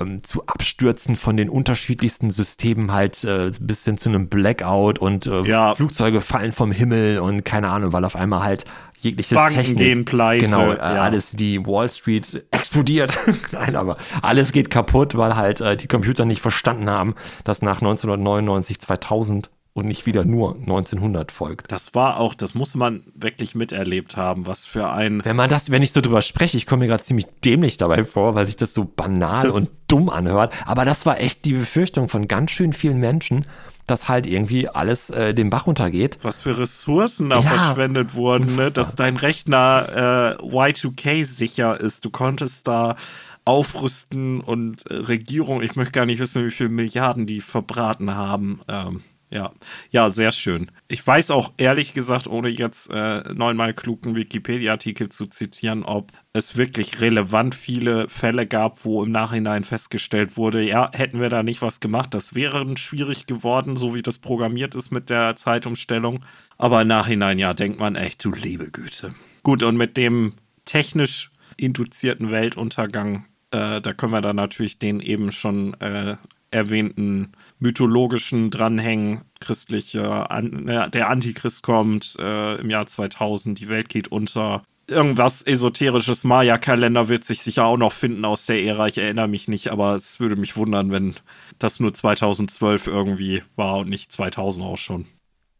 [0.00, 5.26] ähm, zu Abstürzen von den unterschiedlichsten Systemen halt äh, bis hin zu einem Blackout und
[5.26, 5.74] äh, Ja.
[5.74, 8.64] Flugzeuge fallen vom Himmel und keine Ahnung, weil auf einmal halt
[9.00, 11.02] jegliche Banken Technik, gehen pleite, genau, äh, ja.
[11.02, 13.16] alles die Wall Street explodiert,
[13.52, 17.14] nein, aber alles geht kaputt, weil halt äh, die Computer nicht verstanden haben,
[17.44, 21.70] dass nach 1999 2000 und nicht wieder nur 1900 folgt.
[21.70, 25.70] Das war auch, das muss man wirklich miterlebt haben, was für ein Wenn man das,
[25.70, 28.56] wenn ich so drüber spreche, ich komme mir gerade ziemlich dämlich dabei vor, weil sich
[28.56, 30.52] das so banal Das- und dumm anhört.
[30.66, 33.46] Aber das war echt die Befürchtung von ganz schön vielen Menschen,
[33.86, 36.18] dass halt irgendwie alles äh, den Bach runtergeht.
[36.22, 38.70] was für Ressourcen da Ja, verschwendet wurden, ne?
[38.72, 42.04] dass dein Rechner äh, Y2K sicher ist.
[42.04, 42.96] Du konntest da
[43.44, 48.60] aufrüsten und äh, Regierung, ich möchte gar nicht wissen, wie viele Milliarden die verbraten haben.
[48.68, 49.50] Ähm, ja,
[49.90, 50.70] ja, sehr schön.
[50.88, 56.56] Ich weiß auch ehrlich gesagt, ohne jetzt äh, neunmal klugen Wikipedia-Artikel zu zitieren, ob es
[56.56, 61.60] wirklich relevant viele Fälle gab, wo im Nachhinein festgestellt wurde, ja, hätten wir da nicht
[61.60, 66.24] was gemacht, das wäre schwierig geworden, so wie das programmiert ist mit der Zeitumstellung.
[66.56, 69.14] Aber im Nachhinein, ja, denkt man echt, du liebe Güte.
[69.42, 75.32] Gut, und mit dem technisch induzierten Weltuntergang, äh, da können wir dann natürlich den eben
[75.32, 76.16] schon äh,
[76.50, 79.22] erwähnten mythologischen dranhängen.
[79.40, 84.62] Christliche, an, äh, der Antichrist kommt äh, im Jahr 2000, die Welt geht unter.
[84.86, 88.88] Irgendwas esoterisches Maya-Kalender wird sich sicher auch noch finden aus der Ära.
[88.88, 91.14] Ich erinnere mich nicht, aber es würde mich wundern, wenn
[91.58, 95.06] das nur 2012 irgendwie war und nicht 2000 auch schon.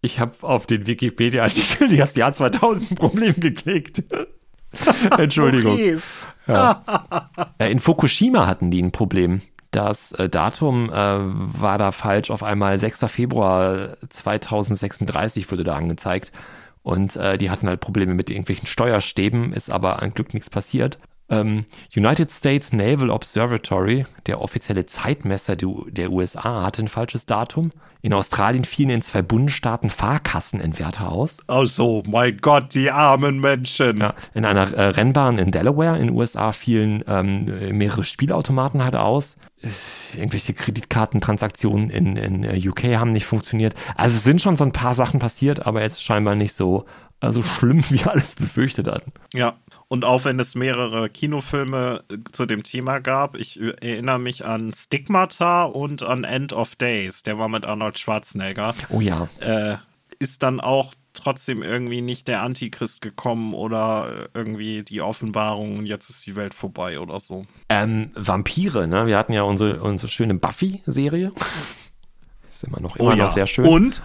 [0.01, 4.03] Ich habe auf den Wikipedia-Artikel das Jahr 2000 Problem geklickt.
[5.19, 5.79] Entschuldigung.
[6.47, 6.75] Äh,
[7.71, 9.43] In Fukushima hatten die ein Problem.
[9.71, 12.31] Das äh, Datum äh, war da falsch.
[12.31, 13.05] Auf einmal 6.
[13.09, 16.33] Februar 2036 wurde da angezeigt.
[16.83, 20.99] Und äh, die hatten halt Probleme mit irgendwelchen Steuerstäben, ist aber an Glück nichts passiert.
[21.29, 27.73] Ähm, United States Naval Observatory, der offizielle Zeitmesser der, der USA, hatte ein falsches Datum.
[28.09, 31.37] In Australien fielen in zwei Bundesstaaten Fahrkassenentwerter aus.
[31.47, 33.99] Oh so, mein Gott, die armen Menschen.
[33.99, 38.97] Ja, in einer äh, Rennbahn in Delaware in den USA fielen ähm, mehrere Spielautomaten halt
[38.97, 39.37] aus.
[40.17, 43.75] Irgendwelche Kreditkartentransaktionen in, in äh, UK haben nicht funktioniert.
[43.95, 46.87] Also es sind schon so ein paar Sachen passiert, aber jetzt scheinbar nicht so
[47.21, 49.13] also schlimm, wie alles befürchtet hatten.
[49.35, 49.57] Ja,
[49.89, 54.73] und auch wenn es mehrere Kinofilme äh, zu dem Thema gab, ich erinnere mich an
[54.75, 59.29] Stigmata und an End of Days, der war mit Arnold Schwarzenegger, Oh ja.
[59.41, 59.77] äh,
[60.19, 65.87] ist dann auch trotzdem irgendwie nicht der Antichrist gekommen oder äh, irgendwie die Offenbarung und
[65.87, 67.47] jetzt ist die Welt vorbei oder so.
[67.69, 69.07] Ähm, Vampire, ne?
[69.07, 71.33] Wir hatten ja unsere, unsere schöne Buffy-Serie.
[72.51, 73.67] Ist immer noch, immer noch sehr schön.
[73.67, 74.03] Oh Und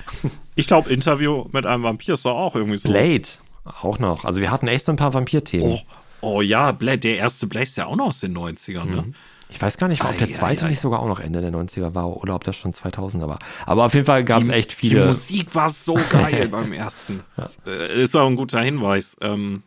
[0.56, 2.88] ich glaube, Interview mit einem Vampir ist doch auch irgendwie so.
[2.90, 3.24] Blade
[3.66, 4.26] auch noch.
[4.26, 5.80] Also wir hatten echt so ein paar Vampir-Themen.
[6.22, 9.14] Oh, oh ja, der erste Blade ist ja auch noch aus den 90ern, ne?
[9.50, 10.70] Ich weiß gar nicht, ob der Ei, zweite ei, ei.
[10.72, 13.38] nicht sogar auch noch Ende der 90er war oder ob das schon 2000er war.
[13.68, 15.06] Aber auf jeden Fall gab es echt Die viele.
[15.06, 17.22] Musik war so geil beim ersten.
[17.68, 19.16] Äh, Ist auch ein guter Hinweis.
[19.22, 19.62] Ähm,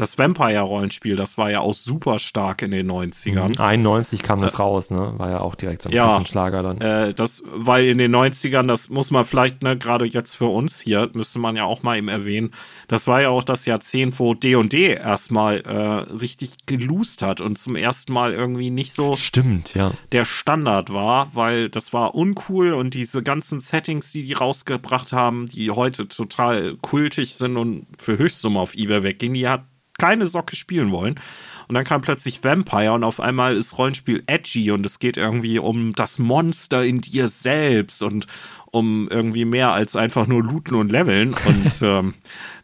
[0.00, 3.58] das Vampire-Rollenspiel, das war ja auch super stark in den 90ern.
[3.58, 5.14] 91 kam das raus, ne?
[5.16, 6.24] War ja auch direkt so ein Ja.
[6.24, 6.80] Schlager dann.
[6.80, 10.80] Äh, das, weil in den 90ern, das muss man vielleicht, ne, gerade jetzt für uns
[10.80, 12.52] hier, müsste man ja auch mal eben erwähnen,
[12.88, 17.76] das war ja auch das Jahrzehnt, wo D&D erstmal äh, richtig geloost hat und zum
[17.76, 19.92] ersten Mal irgendwie nicht so Stimmt, ja.
[20.12, 25.46] der Standard war, weil das war uncool und diese ganzen Settings, die die rausgebracht haben,
[25.46, 29.64] die heute total kultig sind und für Höchstsumme auf Ebay weggehen, die hat
[30.00, 31.20] keine Socke spielen wollen.
[31.68, 35.58] Und dann kam plötzlich Vampire und auf einmal ist Rollenspiel edgy und es geht irgendwie
[35.60, 38.26] um das Monster in dir selbst und
[38.72, 41.34] um irgendwie mehr als einfach nur looten und leveln.
[41.46, 42.14] Und ähm,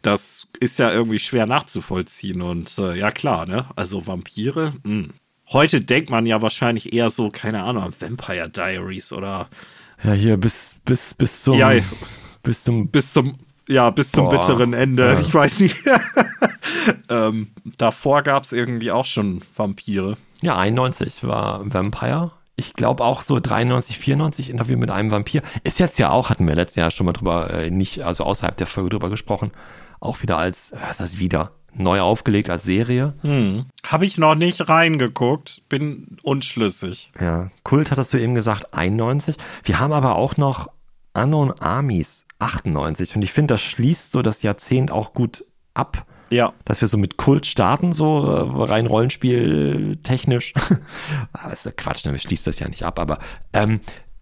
[0.01, 2.41] das ist ja irgendwie schwer nachzuvollziehen.
[2.41, 3.65] Und äh, ja, klar, ne?
[3.75, 5.07] Also Vampire, mh.
[5.49, 9.47] Heute denkt man ja wahrscheinlich eher so, keine Ahnung, Vampire Diaries oder
[10.03, 11.71] Ja, hier bis, bis, bis zum, Ja.
[12.43, 14.39] bis zum, bis zum, ja, bis zum Boah.
[14.39, 15.05] bitteren Ende.
[15.05, 15.19] Ja.
[15.19, 15.77] Ich weiß nicht.
[17.09, 20.17] ähm, davor gab es irgendwie auch schon Vampire.
[20.41, 22.31] ja, 91 war Vampire.
[22.55, 25.43] Ich glaube auch so 93, 94 Interview mit einem Vampir.
[25.63, 28.57] Ist jetzt ja auch, hatten wir letztes Jahr schon mal drüber, äh, nicht, also außerhalb
[28.57, 29.51] der Folge drüber gesprochen,
[29.99, 33.13] auch wieder als, äh, was heißt wieder, neu aufgelegt als Serie.
[33.21, 33.65] Hm.
[33.85, 37.11] Habe ich noch nicht reingeguckt, bin unschlüssig.
[37.19, 39.37] Ja, Kult hattest du eben gesagt, 91.
[39.63, 40.67] Wir haben aber auch noch
[41.13, 43.15] Unknown Armies, 98.
[43.15, 46.05] Und ich finde, das schließt so das Jahrzehnt auch gut ab.
[46.29, 46.53] Ja.
[46.65, 50.53] dass wir so mit Kult starten, so äh, rein Rollenspiel technisch.
[51.33, 52.17] aber das ist ja Quatsch, ne?
[52.17, 53.19] schließt das ja nicht ab, aber
[53.53, 53.79] ähm,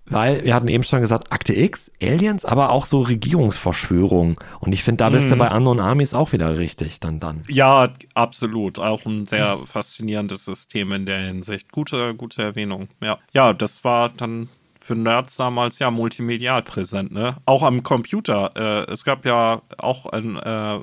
[0.07, 4.39] weil wir hatten eben schon gesagt, Akte X, Aliens, aber auch so Regierungsverschwörung.
[4.59, 7.43] Und ich finde, da bist du bei Unknown Armies auch wieder richtig dann dann.
[7.47, 8.77] Ja, absolut.
[8.77, 11.71] Auch ein sehr faszinierendes System in der Hinsicht.
[11.71, 12.89] Gute, gute Erwähnung.
[13.01, 13.17] Ja.
[13.33, 14.49] Ja, das war dann
[14.85, 17.37] für Nerds damals ja multimedial präsent, ne?
[17.45, 18.51] Auch am Computer.
[18.55, 20.79] Äh, es gab ja auch ein äh,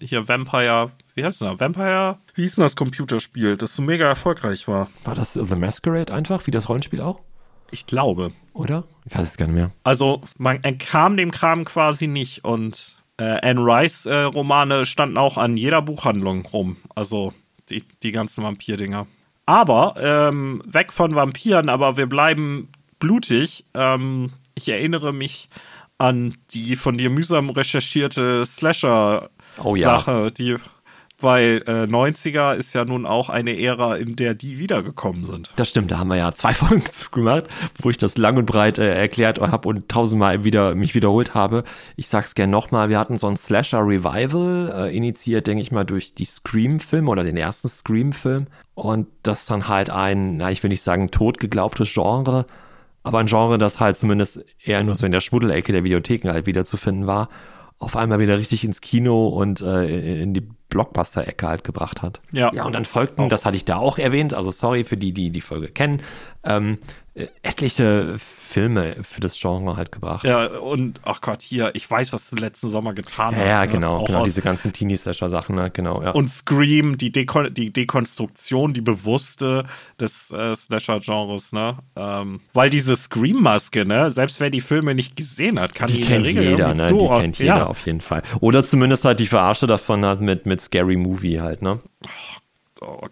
[0.00, 1.60] hier Vampire, wie heißt das?
[1.60, 2.18] Vampire?
[2.34, 4.88] Wie hieß denn das Computerspiel, das so mega erfolgreich war?
[5.04, 7.20] War das The Masquerade einfach, wie das Rollenspiel auch?
[7.70, 8.32] Ich glaube.
[8.54, 8.84] Oder?
[9.04, 9.72] Ich weiß es gar nicht mehr.
[9.82, 15.36] Also man entkam dem Kram quasi nicht und äh, Anne Rice äh, Romane standen auch
[15.36, 16.78] an jeder Buchhandlung rum.
[16.94, 17.34] Also
[17.68, 19.06] die, die ganzen Vampir-Dinger.
[19.44, 23.64] Aber ähm, weg von Vampiren, aber wir bleiben blutig.
[23.74, 25.48] Ähm, ich erinnere mich
[25.98, 29.30] an die von dir mühsam recherchierte Slasher-Sache,
[29.62, 30.30] Oh ja.
[30.30, 30.56] die
[31.20, 35.52] weil äh, 90er ist ja nun auch eine Ära, in der die wiedergekommen sind.
[35.56, 37.44] Das stimmt, da haben wir ja zwei Folgen zugemacht,
[37.80, 41.64] wo ich das lang und breit äh, erklärt habe und tausendmal wieder mich wiederholt habe.
[41.96, 46.14] Ich sag's gern nochmal, wir hatten so ein Slasher-Revival, äh, initiiert, denke ich mal, durch
[46.14, 48.46] die Scream-Filme oder den ersten Scream-Film.
[48.74, 52.44] Und das dann halt ein, na, ich will nicht sagen totgeglaubtes Genre,
[53.04, 56.46] aber ein Genre, das halt zumindest eher nur so in der Schmuddelecke der Videotheken halt
[56.46, 57.28] wiederzufinden war,
[57.78, 62.20] auf einmal wieder richtig ins Kino und äh, in die Blockbuster-Ecke halt gebracht hat.
[62.32, 62.50] Ja.
[62.52, 65.30] Ja, und dann folgten, das hatte ich da auch erwähnt, also sorry für die, die
[65.30, 66.02] die Folge kennen,
[66.44, 67.03] ähm, äh,
[67.42, 70.24] etliche Filme für das Genre halt gebracht.
[70.24, 73.46] Ja, und ach Gott, hier, ich weiß, was du letzten Sommer getan Ja, hast.
[73.46, 73.68] ja, ne?
[73.68, 75.70] genau, Auch genau, diese ganzen Teenie-Slasher-Sachen, ne?
[75.70, 76.10] genau, ja.
[76.10, 79.64] und Scream, die, Dekon die Dekonstruktion, die bewusste
[80.00, 81.78] des äh, Slasher-Genres, ne?
[81.94, 86.00] Ähm, weil diese Scream-Maske, ne, selbst wer die Filme nicht gesehen hat, kann die, die
[86.02, 86.88] in der kennt Regel jeder, ne?
[86.88, 88.22] so, Die kennt jeder ja, auf jeden Fall.
[88.40, 91.78] Oder zumindest halt die Verarsche davon hat mit, mit Scary Movie halt, ne?
[92.04, 92.08] Oh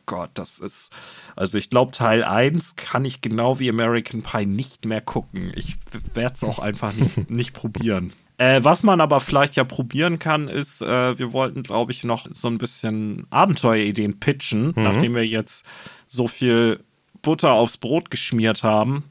[0.06, 0.92] Gott, das ist.
[1.36, 5.52] Also ich glaube, Teil 1 kann ich genau wie American Pie nicht mehr gucken.
[5.54, 5.76] Ich
[6.14, 8.12] werde es auch einfach nicht, nicht probieren.
[8.38, 12.26] Äh, was man aber vielleicht ja probieren kann, ist, äh, wir wollten, glaube ich, noch
[12.32, 15.64] so ein bisschen Abenteuerideen pitchen, nachdem wir jetzt
[16.08, 16.80] so viel
[17.20, 19.04] Butter aufs Brot geschmiert haben.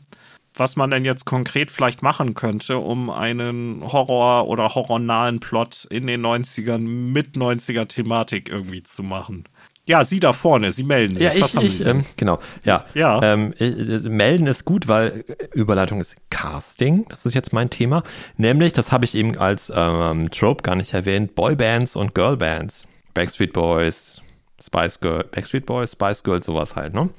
[0.54, 6.08] Was man denn jetzt konkret vielleicht machen könnte, um einen Horror- oder horrornahen Plot in
[6.08, 9.46] den 90ern mit 90er-Thematik irgendwie zu machen.
[9.92, 11.24] Ja, Sie da vorne, Sie melden sich.
[11.24, 12.40] Ja, ich, ich, ähm, genau.
[12.64, 12.86] Ja.
[12.94, 13.22] Ja.
[13.22, 17.06] Ähm, äh, äh, melden ist gut, weil äh, Überleitung ist Casting.
[17.10, 18.04] Das ist jetzt mein Thema.
[18.38, 22.88] Nämlich, das habe ich eben als ähm, Trope gar nicht erwähnt, Boybands und Girlbands.
[23.14, 24.22] Backstreet Boys,
[24.66, 27.10] Spice Girl, Backstreet Boys, Spice Girls, sowas halt, ne?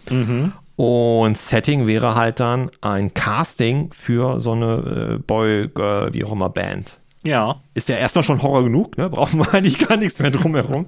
[0.76, 6.32] Und Setting wäre halt dann ein Casting für so eine äh, Boy, Girl, wie auch
[6.32, 6.98] immer Band.
[7.24, 7.60] ja.
[7.74, 9.08] Ist ja erstmal schon Horror genug, ne?
[9.08, 10.86] Brauchen wir eigentlich gar nichts mehr drumherum.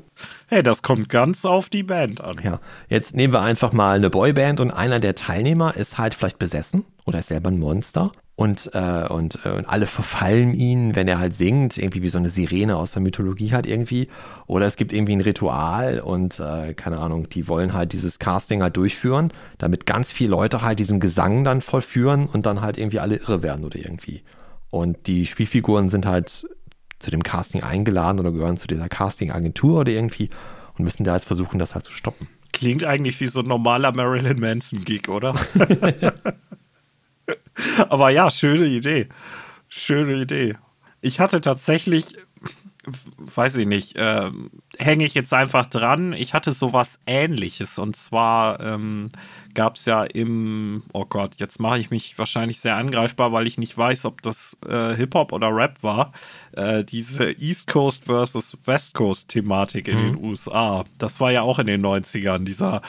[0.55, 2.37] Hey, das kommt ganz auf die Band an.
[2.41, 6.39] Ja, jetzt nehmen wir einfach mal eine Boyband und einer der Teilnehmer ist halt vielleicht
[6.39, 11.09] besessen oder ist selber ein Monster und, äh, und, äh, und alle verfallen ihn, wenn
[11.09, 14.07] er halt singt, irgendwie wie so eine Sirene aus der Mythologie halt irgendwie.
[14.47, 18.63] Oder es gibt irgendwie ein Ritual und äh, keine Ahnung, die wollen halt dieses Casting
[18.63, 23.01] halt durchführen, damit ganz viele Leute halt diesen Gesang dann vollführen und dann halt irgendwie
[23.01, 24.23] alle irre werden oder irgendwie.
[24.71, 26.47] Und die Spielfiguren sind halt
[26.99, 30.31] zu dem Casting eingeladen oder gehören zu dieser Casting-Agentur oder irgendwie.
[30.77, 32.29] und müssen da jetzt versuchen, das halt zu stoppen.
[32.53, 35.35] Klingt eigentlich wie so ein normaler Marilyn Manson-Gig, oder?
[37.89, 39.09] Aber ja, schöne Idee.
[39.69, 40.57] Schöne Idee.
[41.01, 42.17] Ich hatte tatsächlich,
[43.19, 44.31] weiß ich nicht, äh,
[44.79, 46.13] hänge ich jetzt einfach dran.
[46.13, 49.11] Ich hatte sowas ähnliches und zwar ähm,
[49.55, 53.57] gab es ja im, oh Gott, jetzt mache ich mich wahrscheinlich sehr angreifbar, weil ich
[53.57, 56.13] nicht weiß, ob das äh, Hip-Hop oder Rap war.
[56.53, 60.13] Äh, diese East Coast versus West Coast Thematik in mhm.
[60.15, 60.85] den USA.
[60.99, 62.83] Das war ja auch in den 90ern, dieser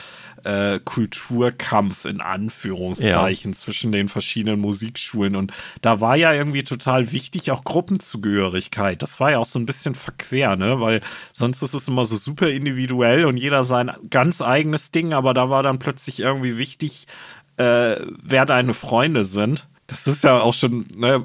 [0.46, 3.58] äh, Kulturkampf in Anführungszeichen ja.
[3.58, 5.36] zwischen den verschiedenen Musikschulen.
[5.36, 9.02] Und da war ja irgendwie total wichtig auch Gruppenzugehörigkeit.
[9.02, 10.80] Das war ja auch so ein bisschen verquer, ne?
[10.80, 11.00] Weil
[11.32, 15.50] sonst ist es immer so super individuell und jeder sein ganz eigenes Ding, aber da
[15.50, 17.06] war dann plötzlich irgendwie wichtig,
[17.56, 19.68] äh, wer deine Freunde sind.
[19.88, 21.24] Das ist ja auch schon, ne,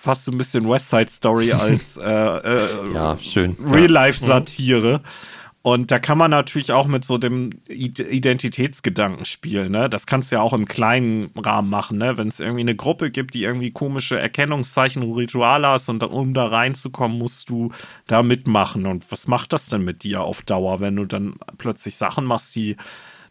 [0.00, 3.56] fast so ein bisschen West Side Story als äh, äh, ja, schön.
[3.64, 4.98] Real-Life-Satire.
[4.98, 5.31] Mhm.
[5.62, 9.70] Und da kann man natürlich auch mit so dem Identitätsgedanken spielen.
[9.70, 9.88] Ne?
[9.88, 11.98] Das kannst du ja auch im kleinen Rahmen machen.
[11.98, 12.18] Ne?
[12.18, 16.34] Wenn es irgendwie eine Gruppe gibt, die irgendwie komische Erkennungszeichen und Rituale hast und um
[16.34, 17.70] da reinzukommen, musst du
[18.08, 18.86] da mitmachen.
[18.86, 22.56] Und was macht das denn mit dir auf Dauer, wenn du dann plötzlich Sachen machst,
[22.56, 22.76] die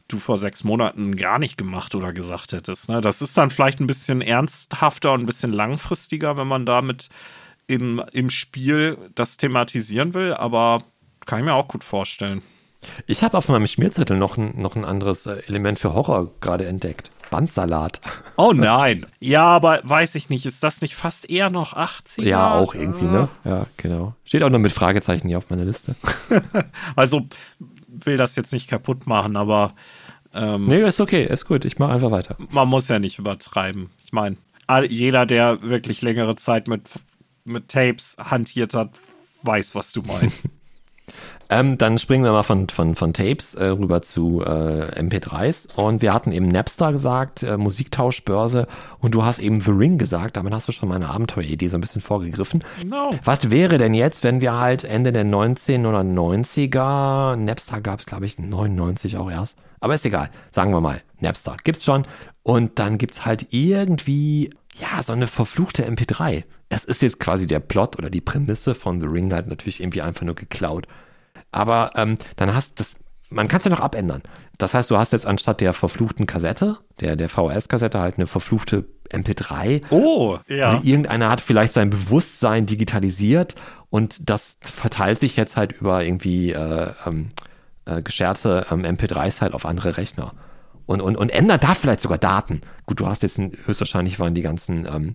[0.07, 2.88] du vor sechs Monaten gar nicht gemacht oder gesagt hättest?
[2.88, 3.01] Ne?
[3.01, 7.09] Das ist dann vielleicht ein bisschen ernsthafter und ein bisschen langfristiger, wenn man damit
[7.67, 10.34] im, im Spiel das thematisieren will.
[10.34, 10.84] Aber
[11.26, 12.41] kann ich mir auch gut vorstellen.
[13.05, 16.65] Ich habe auf meinem Schmierzettel noch ein, noch ein anderes äh, Element für Horror gerade
[16.65, 17.11] entdeckt.
[17.30, 18.01] Bandsalat.
[18.36, 19.05] Oh nein.
[19.19, 20.45] Ja, aber weiß ich nicht.
[20.45, 22.24] Ist das nicht fast eher noch 80er?
[22.24, 23.30] Ja, auch irgendwie, ne?
[23.45, 24.15] Ja, genau.
[24.26, 25.95] Steht auch noch mit Fragezeichen hier auf meiner Liste.
[26.95, 27.28] also
[27.88, 29.74] will das jetzt nicht kaputt machen, aber.
[30.34, 31.63] Ähm, nee, ist okay, ist gut.
[31.63, 32.36] Ich mache einfach weiter.
[32.51, 33.89] Man muss ja nicht übertreiben.
[34.03, 34.36] Ich meine,
[34.89, 36.84] jeder, der wirklich längere Zeit mit,
[37.45, 38.91] mit Tapes hantiert hat,
[39.43, 40.49] weiß, was du meinst.
[41.49, 45.76] Ähm, dann springen wir mal von, von, von Tapes äh, rüber zu äh, MP3s.
[45.76, 48.68] Und wir hatten eben Napster gesagt, äh, Musiktauschbörse.
[48.99, 50.38] Und du hast eben The Ring gesagt.
[50.38, 52.64] Damit hast du schon meine Abenteueridee so ein bisschen vorgegriffen.
[52.86, 53.12] No.
[53.24, 58.39] Was wäre denn jetzt, wenn wir halt Ende der 1990er, Napster gab es glaube ich
[58.39, 59.57] 99 auch erst.
[59.82, 60.30] Aber ist egal.
[60.51, 62.03] Sagen wir mal, Napster gibt's schon.
[62.43, 66.43] Und dann gibt's halt irgendwie ja, so eine verfluchte MP3.
[66.69, 70.01] Es ist jetzt quasi der Plot oder die Prämisse von The Ring halt natürlich irgendwie
[70.01, 70.88] einfach nur geklaut.
[71.51, 72.95] Aber ähm, dann hast das,
[73.30, 74.24] man kann es ja noch abändern.
[74.57, 78.86] Das heißt, du hast jetzt anstatt der verfluchten Kassette, der, der VHS-Kassette halt eine verfluchte
[79.11, 79.82] MP3.
[79.89, 80.74] Oh, ja.
[80.76, 83.55] Und irgendeiner hat vielleicht sein Bewusstsein digitalisiert
[83.89, 87.30] und das verteilt sich jetzt halt über irgendwie äh, ähm,
[87.86, 90.34] äh, gescherte ähm, MP3s halt auf andere Rechner.
[90.92, 92.62] Und, und, und ändert da vielleicht sogar Daten.
[92.86, 95.14] Gut, du hast jetzt höchstwahrscheinlich waren die ganzen ähm,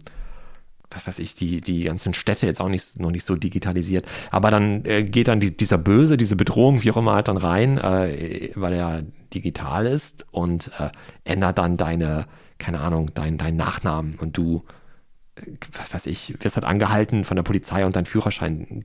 [0.90, 4.06] was weiß ich, die, die ganzen Städte jetzt auch nicht, noch nicht so digitalisiert.
[4.30, 7.36] Aber dann äh, geht dann die, dieser Böse, diese Bedrohung, wie auch immer, halt dann
[7.36, 9.02] rein, äh, weil er
[9.34, 10.90] digital ist und äh,
[11.24, 12.26] ändert dann deine,
[12.58, 14.64] keine Ahnung, dein, dein Nachnamen und du,
[15.72, 18.84] was weiß ich, wirst halt angehalten von der Polizei und dein Führerschein,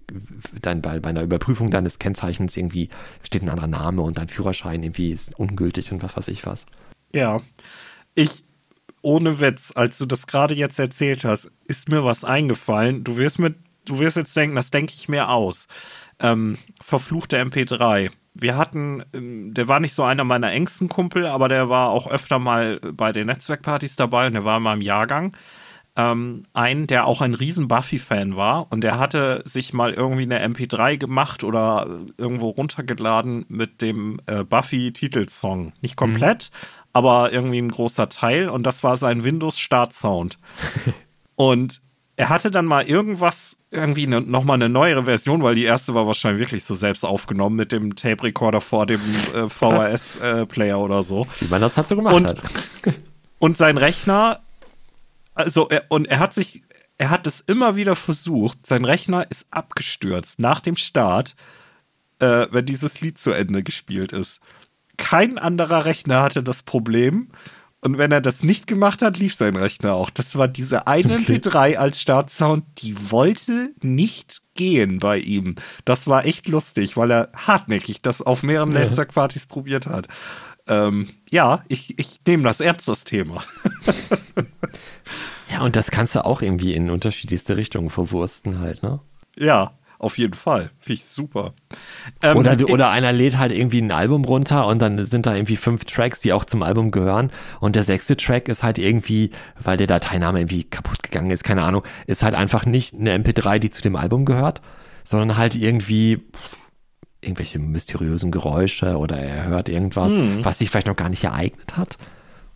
[0.61, 2.89] dein, bei, bei einer Überprüfung deines Kennzeichens irgendwie
[3.23, 6.65] steht ein anderer Name und dein Führerschein irgendwie ist ungültig und was weiß ich was.
[7.13, 7.41] Ja.
[8.15, 8.43] Ich,
[9.01, 13.05] ohne Witz, als du das gerade jetzt erzählt hast, ist mir was eingefallen.
[13.05, 15.67] Du wirst mir, du wirst jetzt denken, das denke ich mir aus.
[16.19, 18.11] Ähm, verfluchte MP3.
[18.33, 22.07] Wir hatten, ähm, der war nicht so einer meiner engsten Kumpel, aber der war auch
[22.07, 25.35] öfter mal bei den Netzwerkpartys dabei und der war in meinem Jahrgang.
[25.97, 30.41] Ähm, einen, der auch ein riesen Buffy-Fan war und der hatte sich mal irgendwie eine
[30.41, 31.85] MP3 gemacht oder
[32.17, 35.73] irgendwo runtergeladen mit dem äh, Buffy-Titelsong.
[35.81, 40.37] Nicht komplett, mhm aber irgendwie ein großer Teil und das war sein Windows-Start-Sound.
[41.35, 41.81] und
[42.17, 46.05] er hatte dann mal irgendwas, irgendwie ne, nochmal eine neuere Version, weil die erste war
[46.05, 48.99] wahrscheinlich wirklich so selbst aufgenommen mit dem Tape-Recorder vor dem
[49.33, 51.27] äh, VHS-Player äh, oder so.
[51.39, 52.41] Wie man das halt so gemacht und, hat.
[53.39, 54.41] und sein Rechner,
[55.33, 56.63] also, er, und er hat sich,
[56.97, 61.35] er hat es immer wieder versucht, sein Rechner ist abgestürzt nach dem Start,
[62.19, 64.41] äh, wenn dieses Lied zu Ende gespielt ist
[65.01, 67.29] kein anderer Rechner hatte das Problem.
[67.83, 70.11] Und wenn er das nicht gemacht hat, lief sein Rechner auch.
[70.11, 71.37] Das war diese eine okay.
[71.37, 75.55] MP3 als Startsound, die wollte nicht gehen bei ihm.
[75.83, 78.81] Das war echt lustig, weil er hartnäckig das auf mehreren ja.
[78.81, 80.07] Netzwerkpartys probiert hat.
[80.71, 83.43] Ähm, ja, ich, ich nehme das ernst, das Thema.
[85.51, 89.01] ja, und das kannst du auch irgendwie in unterschiedlichste Richtungen verwursten halt, ne?
[89.37, 90.71] Ja, auf jeden Fall.
[90.79, 91.53] Finde ich super.
[92.23, 95.57] Ähm, oder, oder einer lädt halt irgendwie ein Album runter und dann sind da irgendwie
[95.57, 97.33] fünf Tracks, die auch zum Album gehören.
[97.59, 101.63] Und der sechste Track ist halt irgendwie, weil der Dateiname irgendwie kaputt gegangen ist, keine
[101.63, 104.61] Ahnung, ist halt einfach nicht eine MP3, die zu dem Album gehört,
[105.03, 106.23] sondern halt irgendwie
[107.21, 110.11] irgendwelche mysteriösen Geräusche oder er hört irgendwas,
[110.43, 111.97] was sich vielleicht noch gar nicht ereignet hat.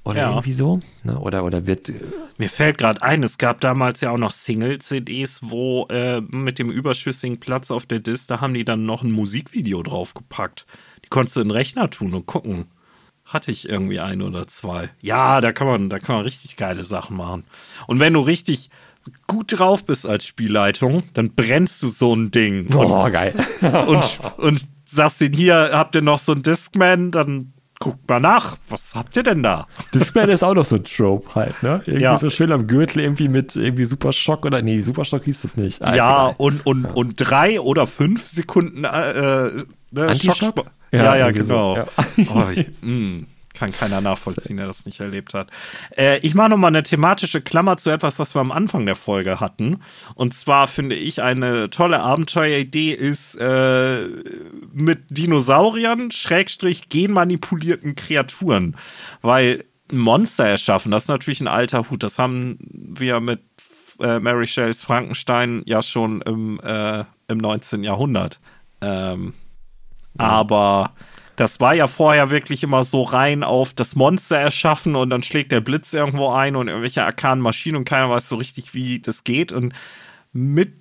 [0.04, 0.30] Oder Ja.
[0.30, 0.80] irgendwie so.
[1.04, 1.20] Ne?
[1.20, 1.90] Oder, oder wird.
[1.90, 2.00] äh,
[2.38, 6.70] Mir fällt gerade ein, es gab damals ja auch noch Single-CDs, wo äh, mit dem
[6.70, 10.66] überschüssigen Platz auf der Disc, da haben die dann noch ein Musikvideo draufgepackt.
[11.04, 12.66] Die konntest du in den Rechner tun und gucken.
[13.24, 14.90] Hatte ich irgendwie ein oder zwei.
[15.02, 17.44] Ja, da kann man, da kann man richtig geile Sachen machen.
[17.88, 18.70] Und wenn du richtig
[19.28, 22.68] gut drauf bist als Spielleitung, dann brennst du so ein Ding.
[22.76, 23.34] Oh, und, geil.
[23.88, 28.58] und, und sagst ihnen, hier habt ihr noch so einen Discman, dann guckt mal nach,
[28.70, 29.68] was habt ihr denn da?
[29.94, 31.82] Discman ist auch noch so ein Trope halt, ne?
[31.86, 32.18] Irgendwie Ja.
[32.18, 35.58] so schön am Gürtel, irgendwie mit irgendwie Super Schock oder nee, Super Schock hieß das
[35.58, 35.82] nicht.
[35.82, 39.50] Ist ja, und, und, und drei oder fünf Sekunden äh,
[39.92, 40.56] ne, Antischock?
[40.92, 41.76] Ja, Ja, ja, irgendwie so, genau.
[41.76, 41.88] ja.
[42.34, 43.24] Oh, ich, mh,
[43.56, 45.50] kann keiner nachvollziehen, der das nicht erlebt hat.
[45.98, 49.40] Äh, ich mache nochmal eine thematische Klammer zu etwas, was wir am Anfang der Folge
[49.40, 49.82] hatten.
[50.14, 54.08] Und zwar finde ich, eine tolle Abenteueridee ist äh,
[54.74, 58.76] mit Dinosauriern, Schrägstrich, genmanipulierten Kreaturen.
[59.22, 62.04] Weil ein Monster erschaffen, das ist natürlich ein alter Hut.
[62.04, 63.42] Das haben wir mit
[64.00, 67.84] äh, Mary Shelleys Frankenstein ja schon im, äh, im 19.
[67.84, 68.40] Jahrhundert.
[68.82, 69.34] Ähm,
[70.18, 70.92] aber
[71.36, 75.52] das war ja vorher wirklich immer so rein auf das Monster erschaffen und dann schlägt
[75.52, 79.24] der Blitz irgendwo ein und irgendwelche arkanen Maschinen und keiner weiß so richtig, wie das
[79.24, 79.52] geht.
[79.52, 79.74] Und
[80.32, 80.74] mit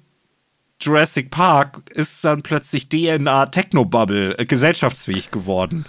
[0.80, 5.86] Jurassic Park ist dann plötzlich DNA Technobubble äh, gesellschaftsfähig geworden.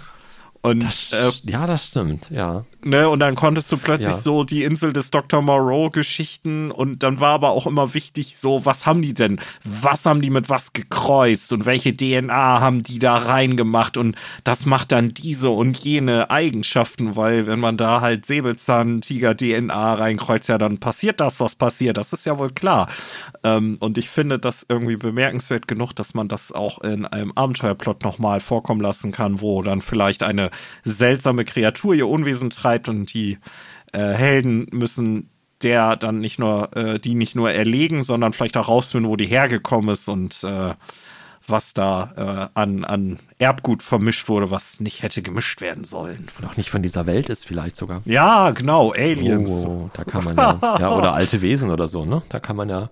[0.66, 2.64] Und Das, äh, ja, das stimmt, ja.
[2.82, 4.20] Ne, und dann konntest du plötzlich Ja.
[4.20, 5.42] so die Insel des Dr.
[5.42, 9.40] Moreau-Geschichten und dann war aber auch immer wichtig, so, was haben die denn?
[9.64, 14.66] Was haben die mit was gekreuzt und welche DNA haben die da reingemacht und das
[14.66, 20.78] macht dann diese und jene Eigenschaften, weil wenn man da halt Säbelzahn-Tiger-DNA reinkreuzt, ja, dann
[20.78, 21.96] passiert das, was passiert.
[21.96, 22.88] Das ist ja wohl klar.
[23.44, 28.02] Ähm, und ich finde das irgendwie bemerkenswert genug, dass man das auch in einem Abenteuerplot
[28.02, 30.50] nochmal vorkommen lassen kann, wo dann vielleicht eine
[30.84, 33.38] seltsame Kreatur ihr Unwesen treibt und die
[33.92, 35.30] äh, Helden müssen
[35.62, 39.26] der dann nicht nur, äh, die nicht nur erlegen, sondern vielleicht auch rausfinden, wo die
[39.26, 40.74] hergekommen ist und äh,
[41.48, 46.28] was da äh, an, an Erbgut vermischt wurde, was nicht hätte gemischt werden sollen.
[46.38, 48.02] Und auch nicht von dieser Welt ist vielleicht sogar.
[48.04, 49.50] Ja, genau, Aliens.
[49.50, 52.22] Oh, da kann man ja, ja, oder alte Wesen oder so, ne?
[52.28, 52.90] Da kann man ja.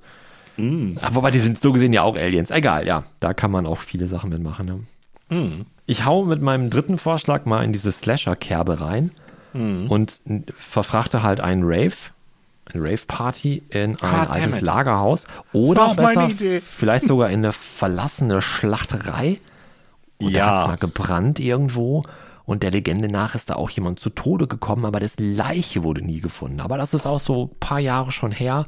[0.57, 0.95] Mm.
[1.11, 2.53] Wobei, die sind so gesehen ja auch Aliens.
[2.53, 3.03] Egal, ja.
[3.19, 4.67] Da kann man auch viele Sachen mitmachen.
[4.67, 4.81] Ne?
[5.29, 5.63] Mm.
[5.87, 9.11] Ich hau mit meinem dritten Vorschlag mal in diese Slasher-Kerbe rein
[9.53, 9.87] Mm.
[9.89, 10.21] und
[10.57, 11.95] verfrachte halt einen Rave,
[12.73, 14.61] eine Rave-Party in ein Ah, altes.
[14.61, 16.29] Lagerhaus oder besser
[16.63, 19.39] vielleicht sogar in eine verlassene Schlachterei.
[20.19, 20.47] Und da Ja.
[20.59, 22.03] hat's mal gebrannt irgendwo.
[22.47, 26.03] Und der Legende nach ist da auch jemand zu Tode gekommen, aber das Leiche wurde
[26.03, 26.61] nie gefunden.
[26.61, 28.67] Aber das ist auch so ein paar Jahre schon her.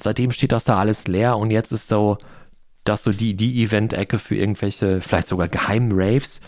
[0.00, 2.18] Seitdem steht das da alles leer und jetzt ist so,
[2.88, 6.40] das so die, die Event-Ecke für irgendwelche, vielleicht sogar geheimen Raves.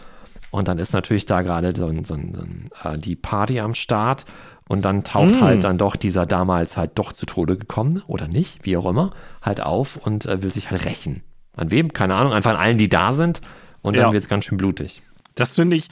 [0.50, 2.44] Und dann ist natürlich da gerade so, so, so,
[2.88, 4.24] äh, die Party am Start.
[4.68, 8.58] Und dann taucht halt dann doch dieser damals halt doch zu Tode gekommene oder nicht,
[8.64, 11.22] wie auch immer, halt auf und äh, will sich halt rächen.
[11.56, 11.92] An wem?
[11.94, 13.40] Keine Ahnung, einfach an allen, die da sind.
[13.80, 14.12] Und dann Ja.
[14.12, 15.02] wird's ganz schön blutig.
[15.36, 15.88] Das finde ich.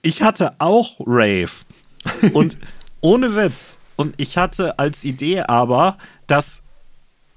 [0.00, 1.50] Ich hatte auch Rave.
[2.32, 2.58] Und
[3.00, 3.78] ohne Witz.
[3.96, 6.62] Und ich hatte als Idee aber, dass.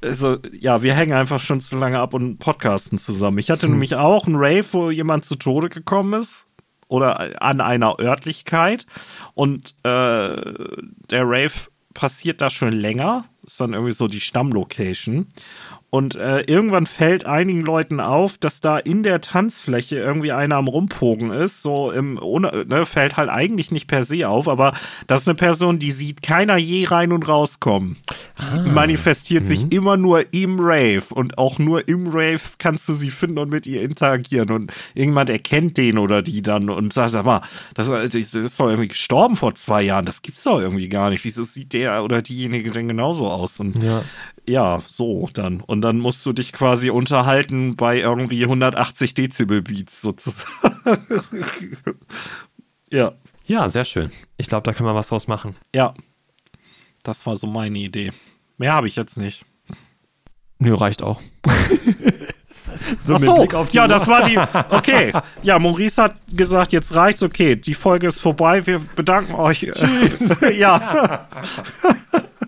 [0.04, 3.38] Also, ja, wir hängen einfach schon zu lange ab und podcasten zusammen.
[3.38, 6.48] Ich hatte nämlich auch einen Rave, wo jemand zu Tode gekommen ist.
[6.88, 8.86] Oder an einer Örtlichkeit.
[9.34, 10.36] Und äh,
[11.10, 11.54] der Rave
[11.94, 13.26] passiert da schon länger.
[13.46, 15.28] Ist dann irgendwie so die Stammlocation.
[15.92, 20.70] Und äh, irgendwann fällt einigen Leuten auf, dass da in der Tanzfläche irgendwie einer am
[20.70, 21.62] Rumpogen ist.
[21.62, 24.74] So im, ohne, ne, fällt halt eigentlich nicht per se auf, aber
[25.08, 27.98] das ist eine Person, die sieht keiner je rein und rauskommen.
[28.66, 33.12] Die manifestiert sich immer nur im Rave und auch nur im Rave kannst du sie
[33.12, 34.50] finden und mit ihr interagieren.
[34.50, 37.42] Und irgendjemand erkennt den oder die dann und sagt, sag mal,
[37.74, 40.06] das, das ist doch irgendwie gestorben vor zwei Jahren.
[40.06, 41.26] Das gibt's doch irgendwie gar nicht.
[41.26, 43.60] Wieso sieht der oder diejenige denn genauso aus?
[43.60, 44.04] Und Ja.
[44.48, 45.62] Ja, so dann.
[45.62, 50.48] Und dann musst du dich quasi unterhalten bei irgendwie 180 Dezibel Beats sozusagen.
[52.92, 53.14] ja,
[53.46, 54.12] Ja, sehr schön.
[54.38, 55.56] Ich glaube, da können wir was draus machen.
[55.74, 55.94] ja.
[57.04, 58.12] Das war so meine Idee.
[58.60, 59.44] Mehr habe ich jetzt nicht.
[60.60, 61.20] Nö, reicht auch.
[63.04, 63.88] so Ach so, Blick auf die ja, Uhr.
[63.88, 64.38] das war die.
[64.70, 65.12] Okay,
[65.42, 67.24] ja, Maurice hat gesagt, jetzt reicht's.
[67.24, 68.68] Okay, die Folge ist vorbei.
[68.68, 69.64] Wir bedanken euch.
[70.56, 71.28] ja,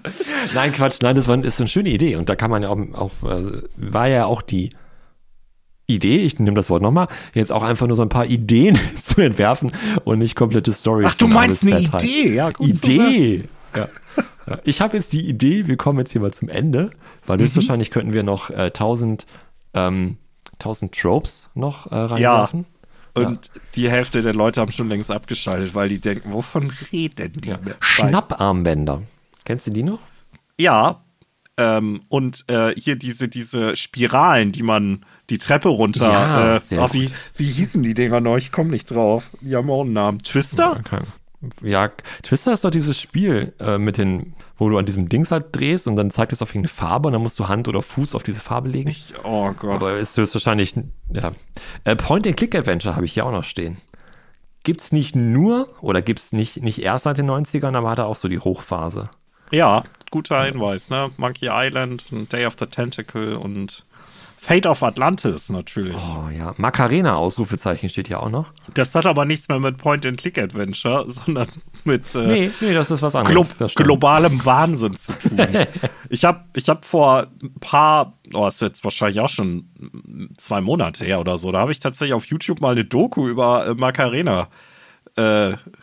[0.53, 2.15] Nein, Quatsch, nein, das war, ist eine schöne Idee.
[2.15, 4.71] Und da kann man ja auch, auch äh, war ja auch die
[5.85, 9.21] Idee, ich nehme das Wort nochmal, jetzt auch einfach nur so ein paar Ideen zu
[9.21, 9.71] entwerfen
[10.05, 11.07] und nicht komplette Stories.
[11.09, 12.03] Ach, du meinst eine Z halt.
[12.03, 12.33] Idee?
[12.35, 13.43] Ja, gut, Idee!
[13.75, 13.89] Ja.
[14.47, 14.59] Ja.
[14.65, 16.91] Ich habe jetzt die Idee, wir kommen jetzt hier mal zum Ende,
[17.25, 17.43] weil Mhm.
[17.43, 19.25] höchstwahrscheinlich könnten wir noch äh, 1000,
[19.73, 20.17] ähm,
[20.59, 22.65] 1000 Tropes noch äh, reinwerfen.
[23.15, 27.49] Und die Hälfte der Leute haben schon längst abgeschaltet, weil die denken, wovon reden die?
[27.49, 27.59] Ja.
[27.79, 29.03] Schnapparmbänder.
[29.45, 29.99] Kennst du die noch?
[30.59, 31.03] Ja.
[31.55, 36.09] Ähm, und äh, hier diese, diese Spiralen, die man die Treppe runter.
[36.09, 38.37] Ja, äh, oh, wie, wie hießen die Dinger noch?
[38.37, 39.29] Ich komme nicht drauf.
[39.41, 40.19] Die haben auch einen Namen.
[40.19, 40.81] Twister?
[40.91, 41.01] Ja,
[41.61, 41.91] ja,
[42.21, 45.87] Twister ist doch dieses Spiel äh, mit den, wo du an diesem Dings halt drehst
[45.87, 48.23] und dann zeigt es auf irgendeine Farbe und dann musst du Hand oder Fuß auf
[48.23, 48.89] diese Farbe legen.
[48.89, 49.75] Ich, oh Gott.
[49.75, 50.75] Aber ist höchstwahrscheinlich,
[51.09, 51.33] ja.
[51.83, 53.77] Äh, Point-and-Click-Adventure habe ich hier auch noch stehen.
[54.63, 58.15] Gibt's nicht nur oder gibt's nicht, nicht erst seit den 90ern, aber hat er auch
[58.15, 59.09] so die Hochphase.
[59.53, 61.11] Ja, guter Hinweis, ne?
[61.17, 63.85] Monkey Island, Day of the Tentacle und
[64.39, 65.95] Fate of Atlantis natürlich.
[65.95, 68.51] Oh ja, Macarena Ausrufezeichen steht hier auch noch.
[68.73, 71.49] Das hat aber nichts mehr mit Point-and-Click-Adventure, sondern
[71.83, 73.55] mit äh, nee, nee, das ist was anderes.
[73.55, 75.37] Glo globalem Wahnsinn zu tun.
[76.09, 79.69] ich habe ich hab vor ein paar, oh, das ist jetzt wahrscheinlich auch schon
[80.35, 83.67] zwei Monate her oder so, da habe ich tatsächlich auf YouTube mal eine Doku über
[83.67, 84.72] äh, Macarena äh,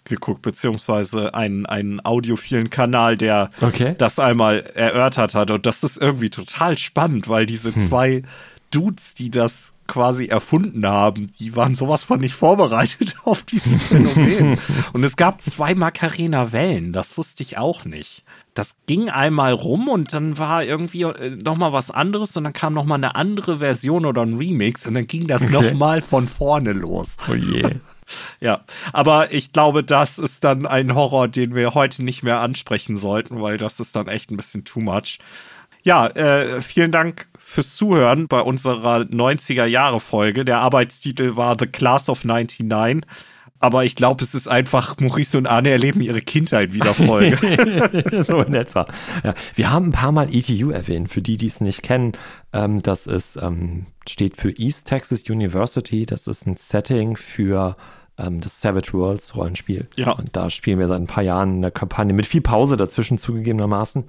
[0.04, 3.94] geguckt, beziehungsweise einen, einen audiophilen Kanal, der okay.
[3.96, 5.50] das einmal erörtert hat.
[5.50, 7.88] Und das ist irgendwie total spannend, weil diese hm.
[7.88, 8.22] zwei
[8.70, 14.56] Dudes, die das quasi erfunden haben, die waren sowas von nicht vorbereitet auf dieses Phänomen.
[14.92, 18.22] und es gab zwei Macarena-Wellen, das wusste ich auch nicht.
[18.54, 22.72] Das ging einmal rum und dann war irgendwie äh, nochmal was anderes und dann kam
[22.72, 25.52] nochmal eine andere Version oder ein Remix und dann ging das okay.
[25.52, 27.16] nochmal von vorne los.
[27.28, 27.62] Oh je.
[28.40, 32.96] ja, aber ich glaube, das ist dann ein Horror, den wir heute nicht mehr ansprechen
[32.96, 35.18] sollten, weil das ist dann echt ein bisschen too much.
[35.82, 40.44] Ja, äh, vielen Dank fürs Zuhören bei unserer 90er Jahre Folge.
[40.44, 42.66] Der Arbeitstitel war The Class of 99.
[43.62, 47.36] Aber ich glaube, es ist einfach, Maurice und Arne erleben ihre Kindheit wieder Folge.
[48.24, 48.86] so in etwa.
[49.22, 49.34] Ja.
[49.54, 52.12] Wir haben ein paar Mal ETU erwähnt, für die, die es nicht kennen.
[52.54, 56.06] Ähm, das ist, ähm, steht für East Texas University.
[56.06, 57.76] Das ist ein Setting für
[58.20, 59.88] ähm, das Savage Worlds Rollenspiel.
[59.96, 60.12] Ja.
[60.12, 64.04] Und da spielen wir seit ein paar Jahren eine Kampagne mit viel Pause dazwischen zugegebenermaßen.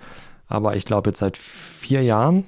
[0.48, 2.46] Aber ich glaube jetzt seit vier Jahren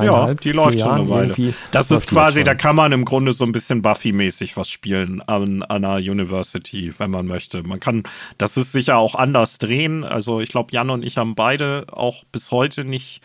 [0.00, 1.54] ja, die läuft schon eine Weile.
[1.70, 5.62] Das ist quasi, da kann man im Grunde so ein bisschen Buffy-mäßig was spielen an,
[5.62, 7.62] an einer University, wenn man möchte.
[7.62, 8.02] Man kann,
[8.38, 10.04] das ist sicher auch anders drehen.
[10.04, 13.20] Also ich glaube, Jan und ich haben beide auch bis heute nicht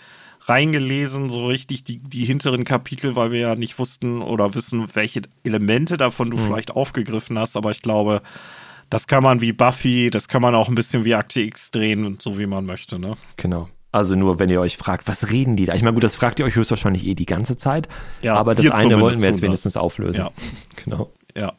[0.49, 5.21] reingelesen, so richtig die, die hinteren Kapitel, weil wir ja nicht wussten oder wissen, welche
[5.43, 6.45] Elemente davon du mhm.
[6.45, 7.55] vielleicht aufgegriffen hast.
[7.55, 8.21] Aber ich glaube,
[8.89, 12.17] das kann man wie Buffy, das kann man auch ein bisschen wie Akte X drehen,
[12.19, 13.15] so wie man möchte, ne?
[13.37, 13.69] Genau.
[13.91, 15.73] Also nur, wenn ihr euch fragt, was reden die da?
[15.73, 17.89] Ich meine, gut, das fragt ihr euch höchstwahrscheinlich eh die ganze Zeit.
[18.21, 19.81] Ja, aber das eine wollten wir jetzt wenigstens das.
[19.81, 20.17] auflösen.
[20.19, 20.31] Ja.
[20.85, 21.11] Genau.
[21.35, 21.53] Ja,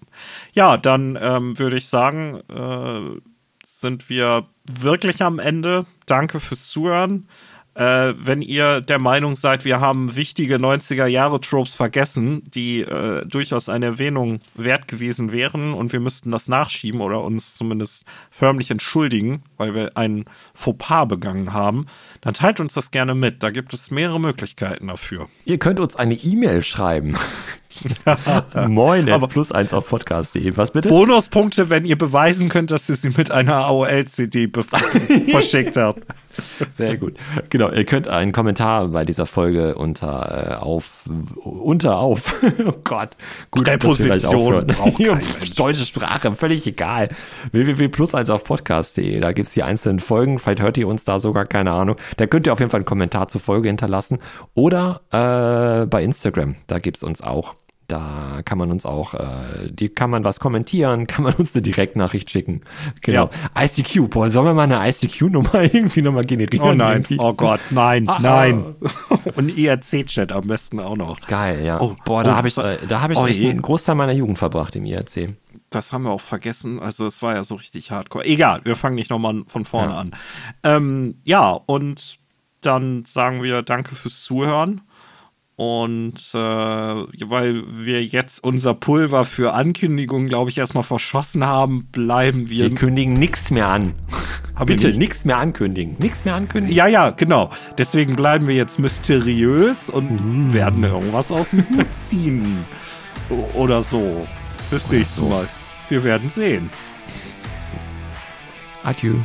[0.53, 3.21] ja dann ähm, würde ich sagen, äh,
[3.65, 5.87] sind wir wirklich am Ende.
[6.07, 7.29] Danke fürs Zuhören.
[7.75, 13.87] Äh, wenn ihr der Meinung seid, wir haben wichtige 90er-Jahre-Tropes vergessen, die äh, durchaus eine
[13.87, 19.75] Erwähnung wert gewesen wären und wir müssten das nachschieben oder uns zumindest förmlich entschuldigen, weil
[19.75, 21.87] wir ein Fauxpas begangen haben,
[22.21, 23.43] dann teilt uns das gerne mit.
[23.43, 25.29] Da gibt es mehrere Möglichkeiten dafür.
[25.45, 27.17] Ihr könnt uns eine E-Mail schreiben.
[28.69, 30.57] Moin, aber plus eins auf podcast.de.
[30.57, 30.89] Was bitte?
[30.89, 34.51] Bonuspunkte, wenn ihr beweisen könnt, dass ihr sie mit einer AOL-CD
[35.31, 36.03] verschickt habt.
[36.73, 37.15] Sehr gut.
[37.49, 41.05] Genau, ihr könnt einen Kommentar bei dieser Folge unter äh, auf
[41.37, 42.43] unter auf.
[42.67, 43.11] oh Gott.
[43.51, 44.67] Gut, Präposition
[45.57, 47.09] Deutsche Sprache, völlig egal.
[47.53, 49.21] www plus eins auf podcast.de.
[49.21, 50.39] Da gibt es die einzelnen Folgen.
[50.39, 51.97] Vielleicht hört ihr uns da sogar, keine Ahnung.
[52.17, 54.19] Da könnt ihr auf jeden Fall einen Kommentar zur Folge hinterlassen.
[54.55, 56.57] Oder äh, bei Instagram.
[56.67, 57.55] Da gibt es uns auch.
[57.91, 61.63] Da kann man uns auch, äh, die kann man was kommentieren, kann man uns eine
[61.63, 62.63] Direktnachricht schicken.
[63.01, 63.31] Genau.
[63.57, 63.65] Ja.
[63.65, 66.69] ICQ, boah, sollen wir mal eine ICQ-Nummer irgendwie nochmal generieren?
[66.69, 67.19] Oh nein, irgendwie?
[67.19, 68.77] oh Gott, nein, ah, nein.
[69.09, 69.17] Ah.
[69.35, 71.21] Und IRC-Chat am besten auch noch.
[71.23, 71.81] Geil, ja.
[71.81, 74.39] Oh, boah, da oh, habe ich, äh, da hab ich oh, einen Großteil meiner Jugend
[74.39, 75.35] verbracht im IRC.
[75.71, 76.79] Das haben wir auch vergessen.
[76.79, 78.25] Also es war ja so richtig hardcore.
[78.25, 79.99] Egal, wir fangen nicht nochmal von vorne ja.
[79.99, 80.11] an.
[80.63, 82.19] Ähm, ja, und
[82.61, 84.83] dann sagen wir danke fürs Zuhören.
[85.61, 92.49] Und äh, weil wir jetzt unser Pulver für Ankündigungen, glaube ich, erstmal verschossen haben, bleiben
[92.49, 92.71] wir.
[92.71, 93.93] Wir kündigen nichts mehr an.
[94.65, 95.97] Bitte, nichts mehr ankündigen.
[95.99, 96.75] Nichts mehr ankündigen.
[96.75, 97.51] Ja, ja, genau.
[97.77, 100.55] Deswegen bleiben wir jetzt mysteriös und mm.
[100.55, 102.65] werden irgendwas aus dem Hut ziehen.
[103.53, 104.27] Oder so.
[104.71, 105.29] Bis nächstes so.
[105.29, 105.47] Mal.
[105.91, 106.71] Wir werden sehen.
[108.83, 109.17] Adieu.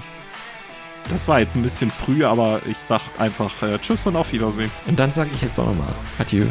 [1.09, 4.71] Das war jetzt ein bisschen früh, aber ich sag einfach äh, Tschüss und auf Wiedersehen.
[4.87, 6.47] Und dann sage ich jetzt noch mal Adieu.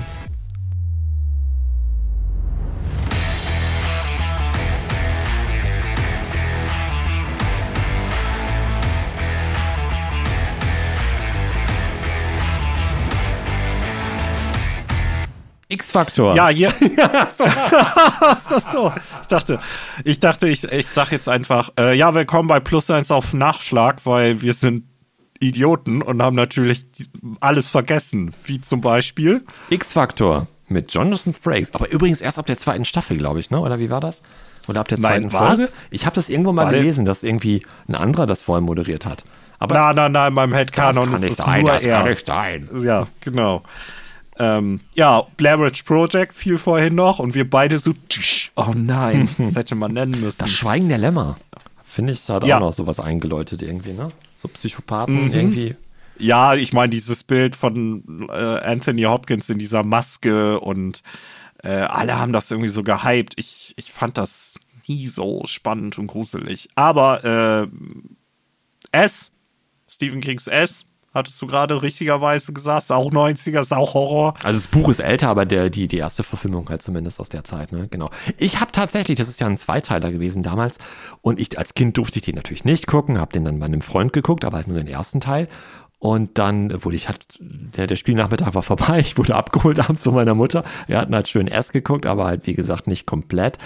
[15.94, 16.34] X-Faktor.
[16.34, 16.72] Ja, hier.
[17.38, 17.44] so.
[18.48, 18.92] so, so.
[19.22, 19.60] Ich dachte,
[20.02, 24.00] ich dachte, ich, ich sag jetzt einfach, äh, ja, willkommen bei Plus eins auf Nachschlag,
[24.04, 24.84] weil wir sind
[25.38, 26.86] Idioten und haben natürlich
[27.40, 28.34] alles vergessen.
[28.44, 29.44] Wie zum Beispiel.
[29.70, 31.72] X-Faktor mit Jonathan Frakes.
[31.74, 33.60] Aber übrigens erst ab der zweiten Staffel, glaube ich, ne?
[33.60, 34.20] Oder wie war das?
[34.66, 35.58] Oder ab der Nein, zweiten was?
[35.60, 35.72] Folge?
[35.90, 39.22] Ich habe das irgendwo mal der- gelesen, dass irgendwie ein anderer das vorher moderiert hat.
[39.60, 41.98] Aber Nein, nein, nein, beim Headcanon das ist es nur das er.
[41.98, 42.68] kann nicht sein.
[42.82, 43.62] Ja, genau.
[44.38, 49.28] Ähm, ja, Blair Witch Project fiel vorhin noch und wir beide so, tsch, oh nein,
[49.38, 50.40] das hätte man nennen müssen.
[50.40, 51.36] Das Schweigen der Lämmer.
[51.84, 52.56] Finde ich, hat Ja.
[52.56, 54.08] auch noch sowas eingeläutet irgendwie, ne?
[54.34, 55.76] So Psychopathen irgendwie.
[56.18, 61.02] Ja, ich meine, dieses Bild von äh, Anthony Hopkins in dieser Maske und
[61.62, 63.34] äh, alle haben das irgendwie so gehypt.
[63.36, 64.54] Ich, ich fand das
[64.86, 66.68] nie so spannend und gruselig.
[66.74, 67.68] Aber äh,
[68.92, 69.30] S,
[69.88, 74.34] Stephen Kings S, hattest du gerade richtigerweise gesagt, auch 90er, ist auch Horror.
[74.42, 77.44] Also das Buch ist älter, aber der, die, die erste Verfilmung halt zumindest aus der
[77.44, 77.86] Zeit, ne?
[77.88, 78.10] Genau.
[78.36, 80.78] Ich habe tatsächlich, das ist ja ein Zweiteiler gewesen damals,
[81.22, 83.80] und ich als Kind durfte ich den natürlich nicht gucken, habe den dann bei einem
[83.80, 85.48] Freund geguckt, aber halt nur den ersten Teil.
[86.00, 90.14] Und dann wurde ich halt, der, der Spielnachmittag war vorbei, ich wurde abgeholt abends von
[90.14, 90.64] meiner Mutter.
[90.86, 93.58] Wir hatten halt schön erst geguckt, aber halt wie gesagt nicht komplett.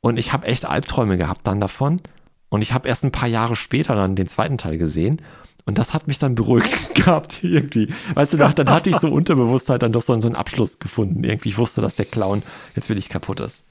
[0.00, 2.00] Und ich habe echt Albträume gehabt dann davon.
[2.48, 5.20] Und ich habe erst ein paar Jahre später dann den zweiten Teil gesehen.
[5.66, 7.88] Und das hat mich dann beruhigt gehabt, irgendwie.
[8.14, 11.24] Weißt du, dann, dann hatte ich so Unterbewusstheit dann doch so, einen Abschluss gefunden.
[11.24, 12.42] Irgendwie, ich wusste, dass der Clown
[12.76, 13.64] jetzt wirklich kaputt ist.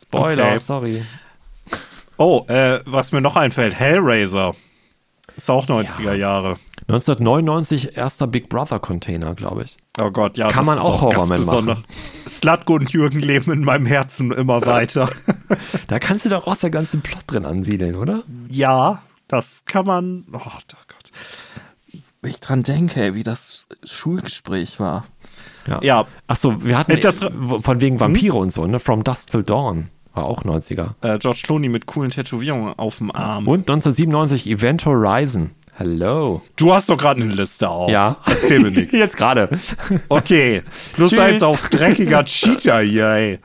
[0.00, 0.58] Spoiler, Okay.
[0.58, 1.02] sorry.
[2.18, 4.52] Oh, äh, was mir noch einfällt, Hellraiser.
[5.36, 6.56] Ist auch 90er Jahre.
[6.88, 9.76] 1999 erster Big Brother Container, glaube ich.
[9.98, 10.50] Oh Gott, ja.
[10.50, 11.84] Kann das man ist auch ganz Horrorman besonder- machen.
[12.28, 15.10] Slutko und Jürgen leben in meinem Herzen immer weiter.
[15.88, 18.22] Da kannst du doch auch der ganze Plot drin ansiedeln, oder?
[18.48, 19.02] ja,
[19.32, 20.24] das kann man.
[20.32, 21.10] Oh Gott.
[22.20, 25.06] Wenn ich dran denke, wie das Schulgespräch war.
[25.82, 26.06] Ja.
[26.26, 28.78] Ach so, wir hatten Das- von wegen Vampire und so, ne?
[28.80, 30.94] From Dusk Till Dawn war auch 90er.
[31.02, 33.48] Äh, George Clooney mit coolen Tätowierungen auf dem Arm.
[33.48, 35.52] Und 1997 Event Horizon.
[35.74, 36.42] Hello.
[36.56, 37.90] Du hast doch gerade eine Liste auf.
[37.90, 38.18] Ja.
[38.26, 38.92] Erzähl mir nichts.
[38.92, 39.48] Jetzt gerade.
[40.08, 40.62] Okay.
[40.92, 43.38] Plus eins auf dreckiger Cheater hier, ey.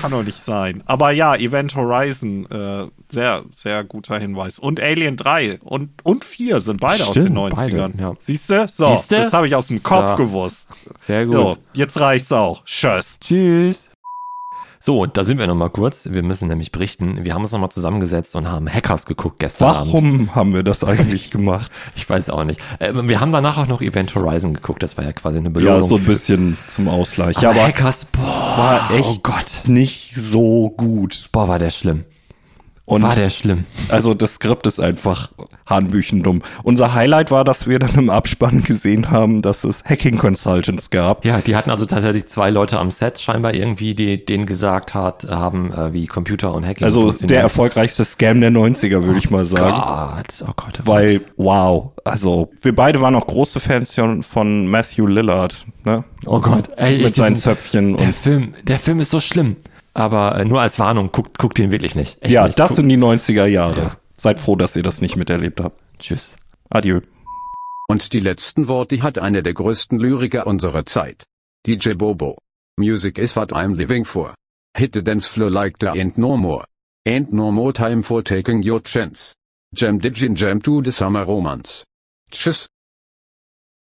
[0.00, 0.82] Kann doch nicht sein.
[0.86, 4.58] Aber ja, Event Horizon, äh, sehr, sehr guter Hinweis.
[4.58, 7.92] Und Alien 3 und, und 4 sind beide Stimmt, aus den 90ern.
[7.92, 8.12] beide, ja.
[8.20, 8.68] Siehst du?
[8.68, 9.16] So, Siehste?
[9.16, 10.16] das habe ich aus dem Kopf So.
[10.16, 10.66] gewusst.
[11.06, 11.34] Sehr gut.
[11.36, 12.64] So, jetzt reicht's auch.
[12.64, 13.18] Tschüss.
[13.20, 13.90] Tschüss.
[14.86, 16.10] So, und da sind wir nochmal kurz.
[16.10, 17.24] Wir müssen nämlich berichten.
[17.24, 19.92] Wir haben uns nochmal zusammengesetzt und haben Hackers geguckt gestern Abend.
[19.94, 21.72] Warum haben wir das eigentlich gemacht?
[21.96, 22.60] Ich weiß auch nicht.
[22.80, 24.82] Äh, wir haben danach auch noch Event Horizon geguckt.
[24.82, 25.80] Das war ja quasi eine Belohnung.
[25.80, 27.38] Ja, so ein bisschen zum Ausgleich.
[27.38, 28.20] Aber Ja, aber Hackers, boah,
[28.58, 29.46] war echt oh Gott.
[29.64, 31.30] nicht so gut.
[31.32, 32.04] Boah, war der schlimm.
[32.86, 33.64] Und war der schlimm.
[33.88, 35.30] also das Skript ist einfach
[35.66, 36.42] hanebüchendumm.
[36.62, 41.24] Unser Highlight war, dass wir dann im Abspann gesehen haben, dass es Hacking Consultants gab.
[41.24, 45.24] Ja, die hatten also tatsächlich zwei Leute am Set scheinbar irgendwie, die denen gesagt hat,
[45.28, 49.46] haben, äh, wie Computer und Hacking Also der erfolgreichste Scam der 90er, würde ich mal
[49.46, 49.74] sagen.
[49.76, 55.06] Gott, oh Gott, oh Weil, wow, also wir beide waren auch große Fans von- Matthew
[55.06, 56.04] Lillard, ne?
[56.26, 59.56] Oh Gott, ey, ich Mit seinen diesen- Zöpfchen Der Film, der Film ist so schlimm.
[59.94, 62.20] Aber äh, nur als Warnung, guckt, guckt den wirklich nicht.
[62.20, 62.58] Echt ja, nicht.
[62.58, 63.80] das Guckt- sind die 90er Jahre.
[63.80, 63.96] Ja.
[64.16, 65.80] Seid froh, dass ihr das nicht miterlebt habt.
[65.98, 66.36] Tschüss.
[66.70, 67.00] Adieu.
[67.88, 71.24] Und die letzten Worte hat einer der größten Lyriker unserer Zeit.
[71.66, 72.38] DJ Bobo.
[72.78, 74.34] Music is what I'm living for.
[74.76, 76.64] Hit the dance floor like there ain't no more.
[77.06, 79.34] Ain't no more time for taking your chance.
[79.74, 81.84] Jam Digin Jam to the summer romance.
[82.32, 82.66] Tschüss.